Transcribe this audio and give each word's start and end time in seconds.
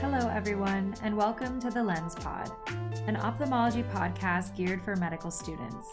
Hello, 0.00 0.28
everyone, 0.28 0.94
and 1.02 1.16
welcome 1.16 1.60
to 1.60 1.70
the 1.70 1.82
Lens 1.82 2.14
Pod, 2.14 2.52
an 3.08 3.16
ophthalmology 3.16 3.82
podcast 3.82 4.54
geared 4.54 4.80
for 4.80 4.94
medical 4.94 5.28
students. 5.28 5.88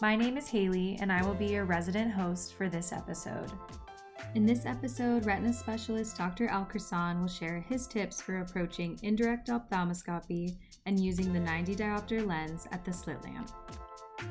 My 0.00 0.14
name 0.14 0.36
is 0.36 0.46
Haley, 0.46 0.96
and 1.00 1.10
I 1.10 1.24
will 1.24 1.34
be 1.34 1.46
your 1.46 1.64
resident 1.64 2.12
host 2.12 2.54
for 2.54 2.68
this 2.68 2.92
episode. 2.92 3.50
In 4.36 4.46
this 4.46 4.66
episode, 4.66 5.26
retina 5.26 5.52
specialist 5.52 6.16
Dr. 6.16 6.46
Al-khersan 6.46 7.20
will 7.20 7.26
share 7.26 7.58
his 7.68 7.88
tips 7.88 8.22
for 8.22 8.38
approaching 8.38 9.00
indirect 9.02 9.48
ophthalmoscopy 9.48 10.56
and 10.86 11.00
using 11.00 11.32
the 11.32 11.40
90 11.40 11.74
diopter 11.74 12.24
lens 12.24 12.68
at 12.70 12.84
the 12.84 12.92
slit 12.92 13.20
lamp. 13.24 13.50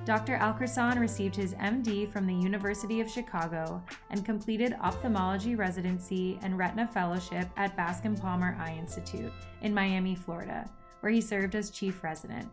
Dr. 0.05 0.35
Al-khersan 0.35 0.99
received 0.99 1.35
his 1.35 1.53
MD 1.55 2.11
from 2.11 2.25
the 2.25 2.33
University 2.33 2.99
of 3.01 3.09
Chicago 3.09 3.83
and 4.09 4.25
completed 4.25 4.75
ophthalmology 4.81 5.55
residency 5.55 6.39
and 6.41 6.57
retina 6.57 6.88
fellowship 6.88 7.47
at 7.57 7.75
Bascom 7.77 8.15
Palmer 8.15 8.57
Eye 8.59 8.75
Institute 8.79 9.31
in 9.61 9.73
Miami, 9.73 10.16
Florida, 10.16 10.70
where 11.02 11.11
he 11.11 11.21
served 11.21 11.55
as 11.55 11.70
chief 11.70 12.03
resident. 12.03 12.47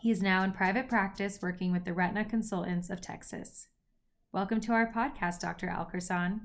He 0.00 0.10
is 0.10 0.22
now 0.22 0.44
in 0.44 0.52
private 0.52 0.88
practice 0.88 1.40
working 1.42 1.72
with 1.72 1.84
the 1.84 1.92
Retina 1.92 2.24
Consultants 2.24 2.90
of 2.90 3.00
Texas. 3.00 3.68
Welcome 4.32 4.60
to 4.62 4.72
our 4.72 4.92
podcast, 4.92 5.40
Dr. 5.40 5.68
Al-khersan. 5.68 6.40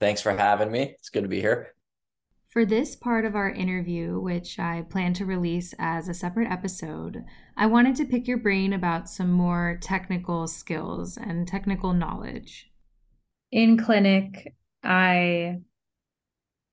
Thanks 0.00 0.22
for 0.22 0.32
having 0.32 0.70
me. 0.70 0.94
It's 0.98 1.10
good 1.10 1.22
to 1.22 1.28
be 1.28 1.40
here. 1.40 1.74
For 2.48 2.64
this 2.64 2.96
part 2.96 3.26
of 3.26 3.36
our 3.36 3.50
interview, 3.50 4.18
which 4.18 4.58
I 4.58 4.82
plan 4.88 5.12
to 5.14 5.26
release 5.26 5.74
as 5.78 6.08
a 6.08 6.14
separate 6.14 6.50
episode, 6.50 7.24
I 7.58 7.66
wanted 7.66 7.94
to 7.96 8.06
pick 8.06 8.26
your 8.26 8.38
brain 8.38 8.72
about 8.72 9.10
some 9.10 9.30
more 9.30 9.78
technical 9.82 10.46
skills 10.46 11.18
and 11.18 11.46
technical 11.46 11.92
knowledge. 11.92 12.70
In 13.52 13.76
clinic, 13.76 14.54
I, 14.82 15.58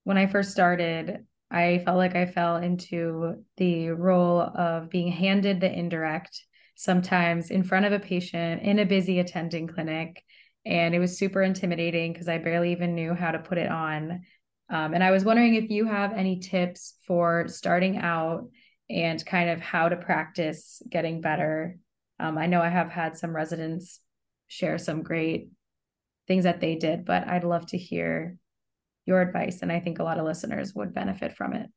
when 0.06 0.18
I 0.18 0.28
first 0.28 0.52
started, 0.52 1.26
I 1.52 1.82
felt 1.84 1.98
like 1.98 2.16
I 2.16 2.26
fell 2.26 2.56
into 2.56 3.44
the 3.58 3.90
role 3.90 4.40
of 4.40 4.90
being 4.90 5.12
handed 5.12 5.60
the 5.60 5.72
indirect, 5.72 6.42
sometimes 6.76 7.52
in 7.52 7.64
front 7.64 7.86
of 7.86 7.92
a 7.92 8.00
patient 8.00 8.62
in 8.62 8.80
a 8.80 8.86
busy 8.86 9.20
attending 9.20 9.68
clinic. 9.68 10.24
And 10.66 10.96
it 10.96 11.00
was 11.00 11.20
super 11.20 11.42
intimidating 11.42 12.14
because 12.14 12.30
I 12.30 12.38
barely 12.38 12.72
even 12.72 12.96
knew 12.96 13.14
how 13.14 13.32
to 13.32 13.40
put 13.40 13.58
it 13.58 13.70
on. 13.70 14.22
Um, 14.70 14.94
and 14.94 15.04
I 15.04 15.12
was 15.12 15.24
wondering 15.24 15.56
if 15.56 15.70
you 15.70 15.86
have 15.86 16.14
any 16.14 16.40
tips 16.40 16.96
for 17.06 17.48
starting 17.48 17.98
out 17.98 18.50
and 18.90 19.24
kind 19.26 19.50
of 19.50 19.60
how 19.60 19.90
to 19.90 19.96
practice 19.96 20.82
getting 20.90 21.22
better. 21.22 21.78
Um, 22.20 22.38
I 22.38 22.48
know 22.48 22.62
I 22.62 22.70
have 22.70 22.90
had 22.90 23.18
some 23.18 23.36
residents 23.36 24.00
share 24.48 24.78
some 24.78 25.04
great 25.04 25.50
things 26.28 26.46
that 26.46 26.62
they 26.62 26.76
did, 26.76 27.06
but 27.06 27.28
I'd 27.28 27.44
love 27.44 27.68
to 27.68 27.78
hear 27.78 28.38
your 29.06 29.22
advice. 29.22 29.62
And 29.62 29.72
I 29.72 29.80
think 29.80 30.00
a 30.00 30.04
lot 30.04 30.18
of 30.18 30.26
listeners 30.26 30.74
would 30.74 30.94
benefit 30.94 31.36
from 31.36 31.54
it. 31.54 31.70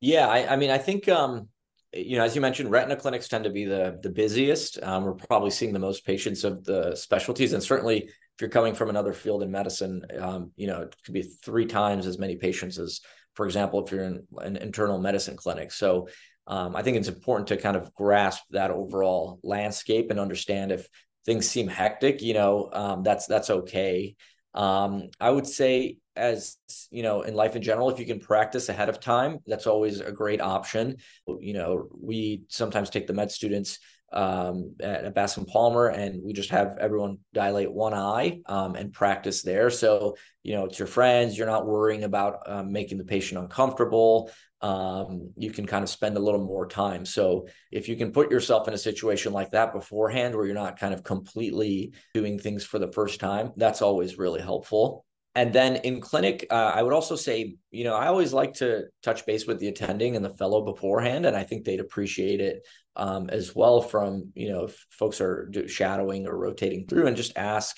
Yeah, 0.00 0.28
I, 0.28 0.52
I 0.52 0.56
mean, 0.56 0.70
I 0.70 0.78
think 0.78 1.08
um, 1.08 1.48
you 1.94 2.16
know, 2.16 2.24
as 2.24 2.34
you 2.34 2.40
mentioned, 2.40 2.70
retina 2.70 2.96
clinics 2.96 3.28
tend 3.28 3.44
to 3.44 3.50
be 3.50 3.64
the 3.64 3.98
the 4.02 4.10
busiest. 4.10 4.82
Um, 4.82 5.04
we're 5.04 5.12
probably 5.12 5.50
seeing 5.50 5.72
the 5.72 5.78
most 5.78 6.04
patients 6.04 6.44
of 6.44 6.64
the 6.64 6.96
specialties, 6.96 7.52
and 7.52 7.62
certainly 7.62 8.08
if 8.34 8.40
you're 8.40 8.50
coming 8.50 8.74
from 8.74 8.90
another 8.90 9.12
field 9.12 9.42
in 9.42 9.50
medicine, 9.50 10.02
um, 10.18 10.52
you 10.56 10.66
know, 10.66 10.82
it 10.82 10.96
could 11.04 11.14
be 11.14 11.22
three 11.22 11.66
times 11.66 12.06
as 12.06 12.18
many 12.18 12.36
patients 12.36 12.78
as, 12.78 13.00
for 13.34 13.46
example, 13.46 13.84
if 13.84 13.92
you're 13.92 14.04
in 14.04 14.26
an 14.38 14.56
internal 14.56 14.98
medicine 14.98 15.36
clinic. 15.36 15.72
So 15.72 16.08
um, 16.46 16.74
I 16.74 16.82
think 16.82 16.96
it's 16.96 17.08
important 17.08 17.48
to 17.48 17.56
kind 17.56 17.76
of 17.76 17.94
grasp 17.94 18.42
that 18.50 18.70
overall 18.70 19.38
landscape 19.42 20.10
and 20.10 20.18
understand 20.18 20.72
if 20.72 20.88
things 21.24 21.48
seem 21.48 21.68
hectic, 21.68 22.22
you 22.22 22.34
know, 22.34 22.70
um, 22.72 23.02
that's 23.02 23.26
that's 23.26 23.50
okay. 23.50 24.16
Um, 24.54 25.08
I 25.20 25.30
would 25.30 25.46
say 25.46 25.98
as 26.16 26.56
you 26.90 27.02
know 27.02 27.22
in 27.22 27.34
life 27.34 27.56
in 27.56 27.62
general 27.62 27.88
if 27.88 27.98
you 27.98 28.06
can 28.06 28.20
practice 28.20 28.68
ahead 28.68 28.88
of 28.88 29.00
time 29.00 29.38
that's 29.46 29.66
always 29.66 30.00
a 30.00 30.12
great 30.12 30.40
option 30.42 30.96
you 31.40 31.54
know 31.54 31.88
we 31.98 32.42
sometimes 32.48 32.90
take 32.90 33.06
the 33.06 33.14
med 33.14 33.30
students 33.30 33.78
um, 34.12 34.74
at, 34.80 35.14
Bascom 35.14 35.44
Palmer, 35.44 35.88
and 35.88 36.22
we 36.22 36.32
just 36.32 36.50
have 36.50 36.78
everyone 36.78 37.18
dilate 37.32 37.72
one 37.72 37.94
eye 37.94 38.40
um, 38.46 38.74
and 38.74 38.92
practice 38.92 39.42
there. 39.42 39.70
So 39.70 40.16
you 40.42 40.54
know, 40.54 40.64
it's 40.64 40.78
your 40.78 40.88
friends. 40.88 41.36
You're 41.36 41.46
not 41.46 41.66
worrying 41.66 42.04
about 42.04 42.40
um, 42.46 42.72
making 42.72 42.98
the 42.98 43.04
patient 43.04 43.40
uncomfortable. 43.40 44.30
Um, 44.60 45.32
you 45.36 45.50
can 45.50 45.66
kind 45.66 45.82
of 45.82 45.90
spend 45.90 46.16
a 46.16 46.20
little 46.20 46.44
more 46.44 46.68
time. 46.68 47.04
So 47.04 47.48
if 47.72 47.88
you 47.88 47.96
can 47.96 48.12
put 48.12 48.30
yourself 48.30 48.68
in 48.68 48.74
a 48.74 48.78
situation 48.78 49.32
like 49.32 49.50
that 49.50 49.72
beforehand, 49.72 50.34
where 50.34 50.46
you're 50.46 50.54
not 50.54 50.78
kind 50.78 50.94
of 50.94 51.02
completely 51.02 51.92
doing 52.14 52.38
things 52.38 52.64
for 52.64 52.78
the 52.78 52.92
first 52.92 53.18
time, 53.18 53.52
that's 53.56 53.82
always 53.82 54.18
really 54.18 54.40
helpful. 54.40 55.04
And 55.34 55.52
then 55.52 55.76
in 55.76 56.00
clinic, 56.00 56.46
uh, 56.50 56.72
I 56.74 56.82
would 56.82 56.92
also 56.92 57.16
say, 57.16 57.56
you 57.70 57.84
know, 57.84 57.94
I 57.94 58.08
always 58.08 58.34
like 58.34 58.54
to 58.54 58.84
touch 59.02 59.24
base 59.24 59.46
with 59.46 59.60
the 59.60 59.68
attending 59.68 60.14
and 60.14 60.24
the 60.24 60.34
fellow 60.34 60.62
beforehand, 60.62 61.24
and 61.24 61.34
I 61.34 61.44
think 61.44 61.64
they'd 61.64 61.80
appreciate 61.80 62.40
it 62.40 62.66
um, 62.96 63.30
as 63.30 63.54
well. 63.54 63.80
From 63.80 64.32
you 64.34 64.50
know, 64.50 64.64
if 64.64 64.86
folks 64.90 65.20
are 65.22 65.50
shadowing 65.68 66.26
or 66.26 66.36
rotating 66.36 66.86
through, 66.86 67.06
and 67.06 67.16
just 67.16 67.32
ask, 67.36 67.74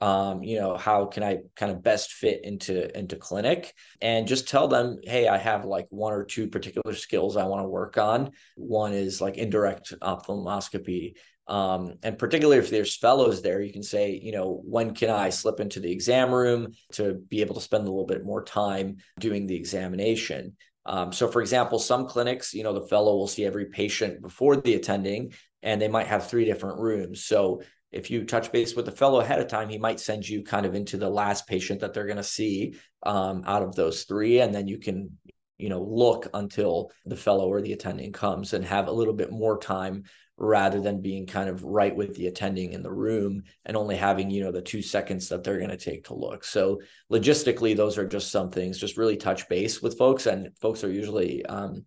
um, 0.00 0.42
you 0.42 0.58
know, 0.58 0.76
how 0.76 1.06
can 1.06 1.22
I 1.22 1.38
kind 1.54 1.70
of 1.70 1.84
best 1.84 2.12
fit 2.12 2.40
into 2.42 2.98
into 2.98 3.14
clinic, 3.14 3.72
and 4.00 4.26
just 4.26 4.48
tell 4.48 4.66
them, 4.66 4.98
hey, 5.04 5.28
I 5.28 5.38
have 5.38 5.64
like 5.64 5.86
one 5.90 6.12
or 6.12 6.24
two 6.24 6.48
particular 6.48 6.94
skills 6.94 7.36
I 7.36 7.44
want 7.44 7.62
to 7.62 7.68
work 7.68 7.98
on. 7.98 8.32
One 8.56 8.92
is 8.92 9.20
like 9.20 9.36
indirect 9.36 9.94
ophthalmoscopy. 10.02 11.14
Um, 11.48 11.94
and 12.02 12.18
particularly 12.18 12.58
if 12.58 12.70
there's 12.70 12.96
fellows 12.96 13.40
there, 13.40 13.62
you 13.62 13.72
can 13.72 13.82
say, 13.82 14.18
you 14.20 14.32
know, 14.32 14.60
when 14.64 14.94
can 14.94 15.10
I 15.10 15.30
slip 15.30 15.60
into 15.60 15.78
the 15.78 15.92
exam 15.92 16.32
room 16.32 16.72
to 16.92 17.14
be 17.14 17.40
able 17.40 17.54
to 17.54 17.60
spend 17.60 17.86
a 17.86 17.90
little 17.90 18.06
bit 18.06 18.24
more 18.24 18.42
time 18.42 18.96
doing 19.20 19.46
the 19.46 19.54
examination? 19.54 20.56
Um, 20.86 21.12
so, 21.12 21.28
for 21.28 21.40
example, 21.40 21.78
some 21.78 22.06
clinics, 22.06 22.54
you 22.54 22.62
know, 22.62 22.72
the 22.72 22.86
fellow 22.88 23.16
will 23.16 23.28
see 23.28 23.44
every 23.44 23.66
patient 23.66 24.22
before 24.22 24.56
the 24.56 24.74
attending, 24.74 25.32
and 25.62 25.80
they 25.80 25.88
might 25.88 26.06
have 26.06 26.28
three 26.28 26.44
different 26.44 26.78
rooms. 26.78 27.24
So, 27.24 27.62
if 27.92 28.10
you 28.10 28.24
touch 28.24 28.52
base 28.52 28.74
with 28.74 28.84
the 28.84 28.92
fellow 28.92 29.20
ahead 29.20 29.40
of 29.40 29.48
time, 29.48 29.68
he 29.68 29.78
might 29.78 30.00
send 30.00 30.28
you 30.28 30.42
kind 30.42 30.66
of 30.66 30.74
into 30.74 30.96
the 30.96 31.08
last 31.08 31.46
patient 31.46 31.80
that 31.80 31.94
they're 31.94 32.06
going 32.06 32.16
to 32.16 32.22
see 32.22 32.74
um, 33.04 33.42
out 33.46 33.62
of 33.62 33.74
those 33.74 34.04
three, 34.04 34.40
and 34.40 34.54
then 34.54 34.68
you 34.68 34.78
can, 34.78 35.16
you 35.58 35.68
know, 35.68 35.82
look 35.82 36.28
until 36.34 36.90
the 37.04 37.16
fellow 37.16 37.48
or 37.48 37.62
the 37.62 37.72
attending 37.72 38.12
comes 38.12 38.52
and 38.52 38.64
have 38.64 38.88
a 38.88 38.92
little 38.92 39.14
bit 39.14 39.30
more 39.30 39.58
time 39.58 40.04
rather 40.38 40.80
than 40.80 41.00
being 41.00 41.26
kind 41.26 41.48
of 41.48 41.62
right 41.62 41.96
with 41.96 42.14
the 42.14 42.26
attending 42.26 42.72
in 42.72 42.82
the 42.82 42.92
room 42.92 43.42
and 43.64 43.76
only 43.76 43.96
having 43.96 44.30
you 44.30 44.44
know 44.44 44.52
the 44.52 44.60
two 44.60 44.82
seconds 44.82 45.28
that 45.28 45.42
they're 45.42 45.58
going 45.58 45.70
to 45.70 45.76
take 45.76 46.04
to 46.04 46.14
look. 46.14 46.44
So 46.44 46.80
logistically 47.10 47.76
those 47.76 47.98
are 47.98 48.06
just 48.06 48.30
some 48.30 48.50
things 48.50 48.78
just 48.78 48.96
really 48.96 49.16
touch 49.16 49.48
base 49.48 49.80
with 49.80 49.98
folks 49.98 50.26
and 50.26 50.50
folks 50.60 50.84
are 50.84 50.92
usually 50.92 51.44
um, 51.46 51.86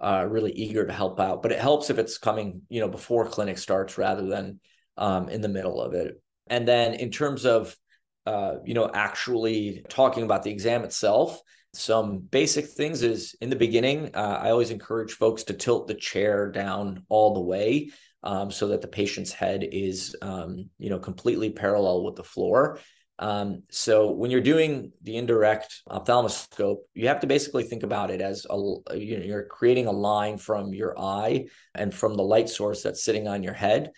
uh, 0.00 0.26
really 0.28 0.52
eager 0.52 0.86
to 0.86 0.92
help 0.92 1.20
out 1.20 1.42
but 1.42 1.52
it 1.52 1.58
helps 1.58 1.90
if 1.90 1.98
it's 1.98 2.16
coming 2.16 2.62
you 2.70 2.80
know 2.80 2.88
before 2.88 3.26
clinic 3.26 3.58
starts 3.58 3.98
rather 3.98 4.26
than 4.26 4.58
um, 4.96 5.28
in 5.28 5.40
the 5.40 5.48
middle 5.48 5.80
of 5.80 5.94
it. 5.94 6.22
And 6.46 6.68
then 6.68 6.94
in 6.94 7.10
terms 7.10 7.44
of 7.44 7.76
uh, 8.26 8.56
you 8.64 8.74
know 8.74 8.88
actually 8.92 9.82
talking 9.88 10.22
about 10.22 10.42
the 10.42 10.50
exam 10.50 10.84
itself 10.84 11.40
some 11.72 12.18
basic 12.18 12.66
things 12.66 13.02
is 13.02 13.34
in 13.40 13.50
the 13.50 13.56
beginning, 13.56 14.10
uh, 14.14 14.40
I 14.42 14.50
always 14.50 14.70
encourage 14.70 15.12
folks 15.12 15.44
to 15.44 15.54
tilt 15.54 15.86
the 15.86 15.94
chair 15.94 16.50
down 16.50 17.04
all 17.08 17.34
the 17.34 17.40
way 17.40 17.90
um, 18.22 18.50
so 18.50 18.68
that 18.68 18.82
the 18.82 18.88
patient's 18.88 19.32
head 19.32 19.66
is, 19.70 20.16
um, 20.20 20.68
you 20.78 20.90
know, 20.90 20.98
completely 20.98 21.50
parallel 21.50 22.04
with 22.04 22.16
the 22.16 22.24
floor. 22.24 22.80
Um, 23.20 23.64
so 23.70 24.10
when 24.10 24.30
you're 24.30 24.40
doing 24.40 24.92
the 25.02 25.16
indirect 25.16 25.82
ophthalmoscope, 25.88 26.78
you 26.94 27.08
have 27.08 27.20
to 27.20 27.26
basically 27.26 27.64
think 27.64 27.82
about 27.82 28.10
it 28.10 28.20
as 28.20 28.46
a, 28.48 28.56
you 28.96 29.18
know, 29.18 29.24
you're 29.24 29.44
creating 29.44 29.86
a 29.86 29.92
line 29.92 30.38
from 30.38 30.72
your 30.72 30.98
eye 30.98 31.46
and 31.74 31.92
from 31.92 32.14
the 32.14 32.22
light 32.22 32.48
source 32.48 32.82
that's 32.82 33.04
sitting 33.04 33.28
on 33.28 33.42
your 33.42 33.52
head 33.52 33.92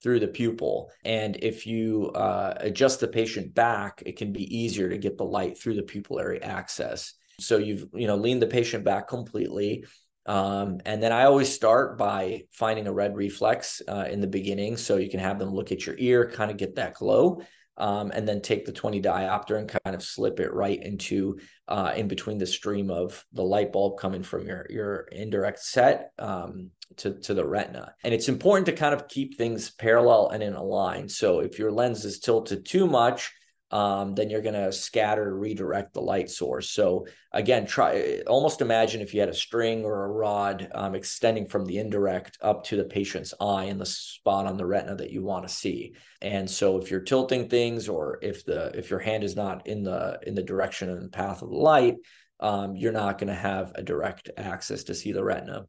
through 0.00 0.20
the 0.20 0.28
pupil. 0.28 0.92
And 1.04 1.36
if 1.42 1.66
you 1.66 2.10
uh, 2.14 2.54
adjust 2.58 3.00
the 3.00 3.08
patient 3.08 3.52
back, 3.52 4.00
it 4.06 4.16
can 4.16 4.32
be 4.32 4.56
easier 4.56 4.88
to 4.88 4.96
get 4.96 5.18
the 5.18 5.24
light 5.24 5.58
through 5.58 5.74
the 5.74 5.82
pupillary 5.82 6.40
access. 6.40 7.14
So 7.40 7.58
you've 7.58 7.86
you 7.94 8.06
know 8.06 8.16
leaned 8.16 8.42
the 8.42 8.46
patient 8.46 8.84
back 8.84 9.08
completely. 9.08 9.84
Um, 10.26 10.80
and 10.84 11.02
then 11.02 11.10
I 11.10 11.24
always 11.24 11.52
start 11.52 11.96
by 11.96 12.42
finding 12.52 12.86
a 12.86 12.92
red 12.92 13.16
reflex 13.16 13.80
uh, 13.88 14.06
in 14.10 14.20
the 14.20 14.26
beginning, 14.26 14.76
so 14.76 14.96
you 14.96 15.08
can 15.08 15.20
have 15.20 15.38
them 15.38 15.54
look 15.54 15.72
at 15.72 15.86
your 15.86 15.96
ear, 15.98 16.30
kind 16.30 16.50
of 16.50 16.58
get 16.58 16.74
that 16.74 16.94
glow, 16.94 17.40
um, 17.78 18.10
and 18.10 18.28
then 18.28 18.42
take 18.42 18.66
the 18.66 18.72
20 18.72 19.00
diopter 19.00 19.56
and 19.56 19.68
kind 19.68 19.96
of 19.96 20.02
slip 20.02 20.38
it 20.38 20.52
right 20.52 20.82
into 20.82 21.38
uh, 21.68 21.94
in 21.96 22.08
between 22.08 22.36
the 22.36 22.46
stream 22.46 22.90
of 22.90 23.24
the 23.32 23.42
light 23.42 23.72
bulb 23.72 23.98
coming 23.98 24.22
from 24.22 24.46
your 24.46 24.66
your 24.68 25.08
indirect 25.12 25.60
set 25.60 26.10
um, 26.18 26.70
to 26.96 27.14
to 27.20 27.32
the 27.32 27.46
retina. 27.46 27.94
And 28.04 28.12
it's 28.12 28.28
important 28.28 28.66
to 28.66 28.72
kind 28.72 28.94
of 28.94 29.08
keep 29.08 29.38
things 29.38 29.70
parallel 29.70 30.28
and 30.28 30.42
in 30.42 30.54
a 30.54 30.62
line. 30.62 31.08
So 31.08 31.40
if 31.40 31.58
your 31.58 31.72
lens 31.72 32.04
is 32.04 32.18
tilted 32.18 32.66
too 32.66 32.86
much, 32.86 33.32
um, 33.70 34.14
then 34.14 34.30
you're 34.30 34.42
going 34.42 34.54
to 34.54 34.72
scatter 34.72 35.36
redirect 35.36 35.92
the 35.92 36.00
light 36.00 36.30
source. 36.30 36.70
So 36.70 37.06
again, 37.32 37.66
try 37.66 38.20
almost 38.26 38.60
imagine 38.60 39.00
if 39.00 39.12
you 39.12 39.20
had 39.20 39.28
a 39.28 39.34
string 39.34 39.84
or 39.84 40.04
a 40.04 40.08
rod 40.08 40.68
um, 40.74 40.94
extending 40.94 41.46
from 41.46 41.66
the 41.66 41.78
indirect 41.78 42.38
up 42.40 42.64
to 42.64 42.76
the 42.76 42.84
patient's 42.84 43.34
eye 43.40 43.64
in 43.64 43.78
the 43.78 43.86
spot 43.86 44.46
on 44.46 44.56
the 44.56 44.66
retina 44.66 44.96
that 44.96 45.10
you 45.10 45.22
want 45.22 45.46
to 45.46 45.52
see. 45.52 45.94
And 46.22 46.50
so 46.50 46.78
if 46.78 46.90
you're 46.90 47.00
tilting 47.00 47.48
things 47.48 47.88
or 47.88 48.18
if 48.22 48.44
the 48.44 48.76
if 48.76 48.90
your 48.90 49.00
hand 49.00 49.22
is 49.22 49.36
not 49.36 49.66
in 49.66 49.82
the 49.82 50.18
in 50.26 50.34
the 50.34 50.42
direction 50.42 50.88
and 50.88 51.12
path 51.12 51.42
of 51.42 51.50
the 51.50 51.56
light, 51.56 51.96
um, 52.40 52.74
you're 52.74 52.92
not 52.92 53.18
going 53.18 53.28
to 53.28 53.34
have 53.34 53.72
a 53.74 53.82
direct 53.82 54.30
access 54.36 54.84
to 54.84 54.94
see 54.94 55.12
the 55.12 55.24
retina. 55.24 55.66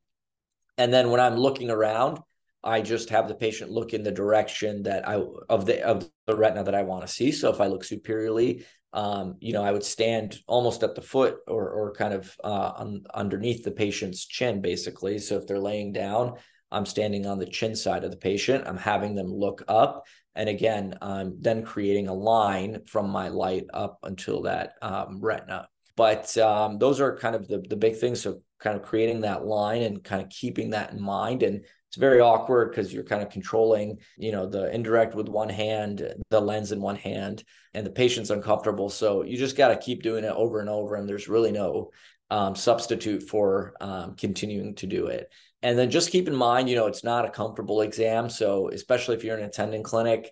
And 0.77 0.93
then 0.93 1.09
when 1.09 1.19
I'm 1.19 1.35
looking 1.35 1.69
around, 1.69 2.19
I 2.63 2.81
just 2.81 3.09
have 3.09 3.27
the 3.27 3.35
patient 3.35 3.71
look 3.71 3.93
in 3.93 4.03
the 4.03 4.11
direction 4.11 4.83
that 4.83 5.07
I 5.07 5.21
of 5.49 5.65
the 5.65 5.81
of 5.83 6.09
the 6.27 6.35
retina 6.35 6.63
that 6.63 6.75
I 6.75 6.83
want 6.83 7.05
to 7.05 7.11
see. 7.11 7.31
So 7.31 7.49
if 7.49 7.61
I 7.61 7.67
look 7.67 7.83
superiorly, 7.83 8.65
um, 8.91 9.35
you 9.39 9.53
know, 9.53 9.63
I 9.63 9.71
would 9.71 9.83
stand 9.83 10.39
almost 10.47 10.83
at 10.83 10.95
the 10.95 11.01
foot 11.01 11.37
or 11.47 11.69
or 11.69 11.93
kind 11.93 12.13
of 12.13 12.35
uh, 12.43 12.73
un, 12.75 13.03
underneath 13.13 13.63
the 13.63 13.71
patient's 13.71 14.25
chin, 14.25 14.61
basically. 14.61 15.19
So 15.19 15.37
if 15.37 15.47
they're 15.47 15.59
laying 15.59 15.93
down, 15.93 16.33
I'm 16.71 16.85
standing 16.85 17.25
on 17.25 17.39
the 17.39 17.45
chin 17.45 17.75
side 17.75 18.03
of 18.03 18.11
the 18.11 18.17
patient. 18.17 18.67
I'm 18.67 18.77
having 18.77 19.15
them 19.15 19.27
look 19.27 19.63
up, 19.67 20.05
and 20.35 20.49
again, 20.49 20.95
I'm 21.01 21.37
then 21.39 21.63
creating 21.63 22.07
a 22.07 22.13
line 22.13 22.81
from 22.87 23.09
my 23.09 23.29
light 23.29 23.65
up 23.73 23.99
until 24.03 24.41
that 24.43 24.73
um, 24.81 25.21
retina. 25.21 25.69
But 25.95 26.37
um, 26.37 26.77
those 26.77 26.99
are 26.99 27.17
kind 27.17 27.35
of 27.35 27.47
the 27.47 27.63
the 27.69 27.77
big 27.77 27.97
things. 27.97 28.21
So 28.21 28.41
kind 28.59 28.75
of 28.75 28.83
creating 28.83 29.21
that 29.21 29.45
line 29.45 29.83
and 29.83 30.03
kind 30.03 30.21
of 30.21 30.29
keeping 30.29 30.71
that 30.71 30.91
in 30.91 31.01
mind 31.01 31.43
and 31.43 31.63
it's 31.89 31.97
very 31.97 32.19
awkward 32.19 32.69
because 32.69 32.93
you're 32.93 33.03
kind 33.03 33.23
of 33.23 33.31
controlling 33.31 33.97
you 34.15 34.31
know 34.31 34.45
the 34.45 34.71
indirect 34.71 35.15
with 35.15 35.27
one 35.27 35.49
hand 35.49 36.07
the 36.29 36.39
lens 36.39 36.71
in 36.71 36.79
one 36.81 36.95
hand 36.95 37.43
and 37.73 37.85
the 37.85 37.91
patient's 37.91 38.29
uncomfortable. 38.29 38.89
So 38.89 39.23
you 39.23 39.37
just 39.37 39.57
got 39.57 39.69
to 39.69 39.77
keep 39.77 40.03
doing 40.03 40.23
it 40.23 40.31
over 40.31 40.59
and 40.59 40.69
over 40.69 40.95
and 40.95 41.09
there's 41.09 41.27
really 41.27 41.51
no 41.51 41.89
um, 42.29 42.55
substitute 42.55 43.23
for 43.23 43.73
um, 43.81 44.15
continuing 44.15 44.75
to 44.75 44.87
do 44.87 45.07
it. 45.07 45.31
And 45.63 45.77
then 45.77 45.89
just 45.89 46.11
keep 46.11 46.27
in 46.27 46.35
mind 46.35 46.69
you 46.69 46.75
know 46.75 46.85
it's 46.85 47.03
not 47.03 47.25
a 47.25 47.31
comfortable 47.31 47.81
exam. 47.81 48.29
So 48.29 48.69
especially 48.69 49.15
if 49.15 49.23
you're 49.23 49.37
an 49.37 49.43
attending 49.43 49.81
clinic 49.81 50.31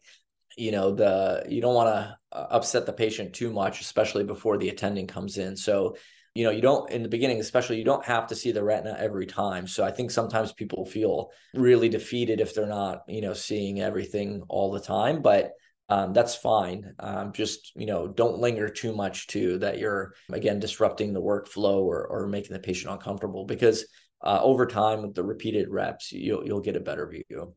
you 0.58 0.72
know 0.72 0.92
the 0.92 1.44
you 1.50 1.60
don't 1.60 1.76
want 1.76 1.90
to 1.90 2.18
uh, 2.34 2.48
upset 2.52 2.86
the 2.86 2.94
patient 2.94 3.34
too 3.34 3.52
much 3.52 3.82
especially 3.82 4.24
before 4.24 4.60
the 4.60 4.70
attending 4.70 5.08
comes 5.08 5.40
in. 5.40 5.58
So 5.58 5.98
you 6.38 6.44
know 6.44 6.52
you 6.52 6.62
don't 6.62 6.90
in 6.92 7.02
the 7.02 7.10
beginning 7.10 7.40
especially 7.40 7.78
you 7.78 7.84
don't 7.84 8.06
have 8.06 8.28
to 8.28 8.36
see 8.36 8.52
the 8.52 8.64
retina 8.64 8.96
every 9.00 9.26
time. 9.26 9.66
So 9.68 9.84
i 9.84 9.92
think 9.92 10.12
sometimes 10.12 10.54
people 10.54 10.86
feel 10.86 11.32
really 11.54 11.90
defeated 11.90 12.40
if 12.40 12.54
they're 12.54 12.68
not 12.68 13.02
you 13.08 13.22
know 13.22 13.34
seeing 13.34 13.82
everything 13.82 14.44
all 14.48 14.72
the 14.72 14.80
time 14.80 15.22
but 15.22 15.54
um, 15.90 16.12
that's 16.12 16.36
fine. 16.36 16.94
Um, 17.00 17.32
just 17.32 17.72
you 17.76 17.86
know 17.86 18.08
don't 18.08 18.40
linger 18.40 18.70
too 18.70 18.94
much 18.94 19.28
too 19.28 19.58
that 19.60 19.80
you're 19.80 20.14
again 20.32 20.60
disrupting 20.60 21.14
the 21.14 21.22
workflow 21.22 21.80
or, 21.80 22.06
or 22.08 22.28
making 22.28 22.54
the 22.54 22.60
patient 22.60 22.92
uncomfortable 22.92 23.46
because 23.46 23.88
uh, 24.22 24.40
over 24.42 24.66
time 24.66 25.02
with 25.02 25.16
the 25.16 25.24
repeated 25.24 25.70
reps 25.70 26.12
you'll, 26.12 26.46
you'll 26.46 26.68
get 26.68 26.76
a 26.76 26.82
better 26.82 27.08
view. 27.08 27.56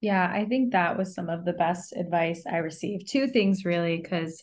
Yeah 0.00 0.30
i 0.32 0.44
think 0.44 0.72
that 0.72 0.96
was 0.98 1.14
some 1.14 1.28
of 1.28 1.44
the 1.44 1.52
best 1.52 1.94
advice 1.94 2.42
i 2.50 2.56
received. 2.56 3.08
Two 3.08 3.28
things 3.28 3.64
really 3.64 3.98
because 4.02 4.42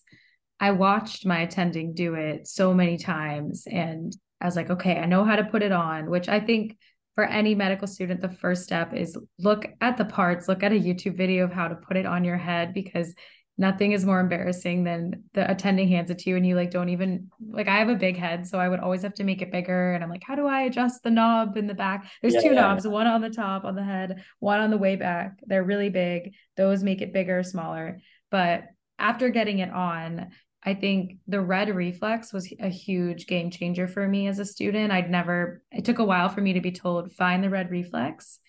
I 0.59 0.71
watched 0.71 1.25
my 1.25 1.41
attending 1.41 1.93
do 1.93 2.13
it 2.15 2.47
so 2.47 2.73
many 2.73 2.97
times 2.97 3.65
and 3.69 4.15
I 4.39 4.45
was 4.45 4.55
like, 4.55 4.69
okay, 4.69 4.97
I 4.97 5.05
know 5.05 5.23
how 5.23 5.35
to 5.35 5.45
put 5.45 5.63
it 5.63 5.71
on, 5.71 6.09
which 6.09 6.27
I 6.27 6.39
think 6.39 6.77
for 7.15 7.25
any 7.25 7.55
medical 7.55 7.87
student, 7.87 8.21
the 8.21 8.29
first 8.29 8.63
step 8.63 8.93
is 8.93 9.17
look 9.39 9.65
at 9.81 9.97
the 9.97 10.05
parts, 10.05 10.47
look 10.47 10.63
at 10.63 10.71
a 10.71 10.79
YouTube 10.79 11.15
video 11.15 11.43
of 11.45 11.51
how 11.51 11.67
to 11.67 11.75
put 11.75 11.95
it 11.95 12.05
on 12.05 12.23
your 12.23 12.37
head 12.37 12.73
because 12.73 13.13
nothing 13.57 13.91
is 13.91 14.03
more 14.03 14.19
embarrassing 14.19 14.83
than 14.83 15.23
the 15.33 15.49
attending 15.49 15.87
hands 15.87 16.09
it 16.09 16.17
to 16.17 16.29
you 16.29 16.35
and 16.35 16.45
you 16.45 16.55
like 16.55 16.71
don't 16.71 16.89
even 16.89 17.29
like 17.51 17.67
I 17.67 17.77
have 17.77 17.89
a 17.89 17.95
big 17.95 18.17
head, 18.17 18.47
so 18.47 18.59
I 18.59 18.67
would 18.67 18.79
always 18.79 19.03
have 19.03 19.13
to 19.15 19.23
make 19.23 19.41
it 19.41 19.51
bigger. 19.51 19.93
And 19.93 20.03
I'm 20.03 20.09
like, 20.09 20.23
how 20.25 20.35
do 20.35 20.47
I 20.47 20.63
adjust 20.63 21.03
the 21.03 21.11
knob 21.11 21.55
in 21.55 21.67
the 21.67 21.73
back? 21.73 22.11
There's 22.21 22.33
yeah, 22.33 22.41
two 22.41 22.53
yeah, 22.53 22.61
knobs, 22.61 22.85
yeah. 22.85 22.91
one 22.91 23.07
on 23.07 23.21
the 23.21 23.29
top 23.29 23.63
on 23.63 23.75
the 23.75 23.83
head, 23.83 24.23
one 24.39 24.59
on 24.59 24.71
the 24.71 24.77
way 24.77 24.95
back. 24.95 25.39
They're 25.45 25.63
really 25.63 25.89
big. 25.89 26.33
Those 26.57 26.83
make 26.83 27.01
it 27.01 27.13
bigger, 27.13 27.43
smaller. 27.43 27.99
But 28.31 28.63
after 29.03 29.29
getting 29.29 29.59
it 29.59 29.69
on, 29.69 30.29
I 30.63 30.73
think 30.75 31.17
the 31.27 31.41
red 31.41 31.75
reflex 31.75 32.31
was 32.31 32.51
a 32.57 32.69
huge 32.69 33.27
game 33.27 33.51
changer 33.51 33.85
for 33.85 34.07
me 34.07 34.27
as 34.27 34.39
a 34.39 34.45
student. 34.45 34.93
I'd 34.93 35.11
never, 35.11 35.61
it 35.71 35.83
took 35.83 35.99
a 35.99 36.05
while 36.05 36.29
for 36.29 36.39
me 36.39 36.53
to 36.53 36.61
be 36.61 36.71
told, 36.71 37.11
find 37.11 37.43
the 37.43 37.49
red 37.49 37.69
reflex. 37.69 38.39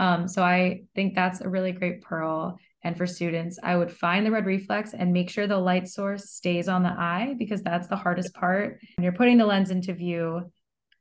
Um, 0.00 0.26
so 0.26 0.42
I 0.42 0.82
think 0.96 1.14
that's 1.14 1.40
a 1.40 1.48
really 1.48 1.70
great 1.70 2.02
pearl. 2.02 2.58
And 2.82 2.96
for 2.96 3.06
students, 3.06 3.60
I 3.62 3.76
would 3.76 3.92
find 3.92 4.26
the 4.26 4.32
red 4.32 4.46
reflex 4.46 4.94
and 4.94 5.12
make 5.12 5.30
sure 5.30 5.46
the 5.46 5.58
light 5.58 5.86
source 5.86 6.30
stays 6.30 6.68
on 6.68 6.82
the 6.82 6.88
eye 6.88 7.36
because 7.38 7.62
that's 7.62 7.86
the 7.86 7.96
hardest 7.96 8.34
part. 8.34 8.80
When 8.96 9.04
you're 9.04 9.12
putting 9.12 9.38
the 9.38 9.46
lens 9.46 9.70
into 9.70 9.94
view, 9.94 10.50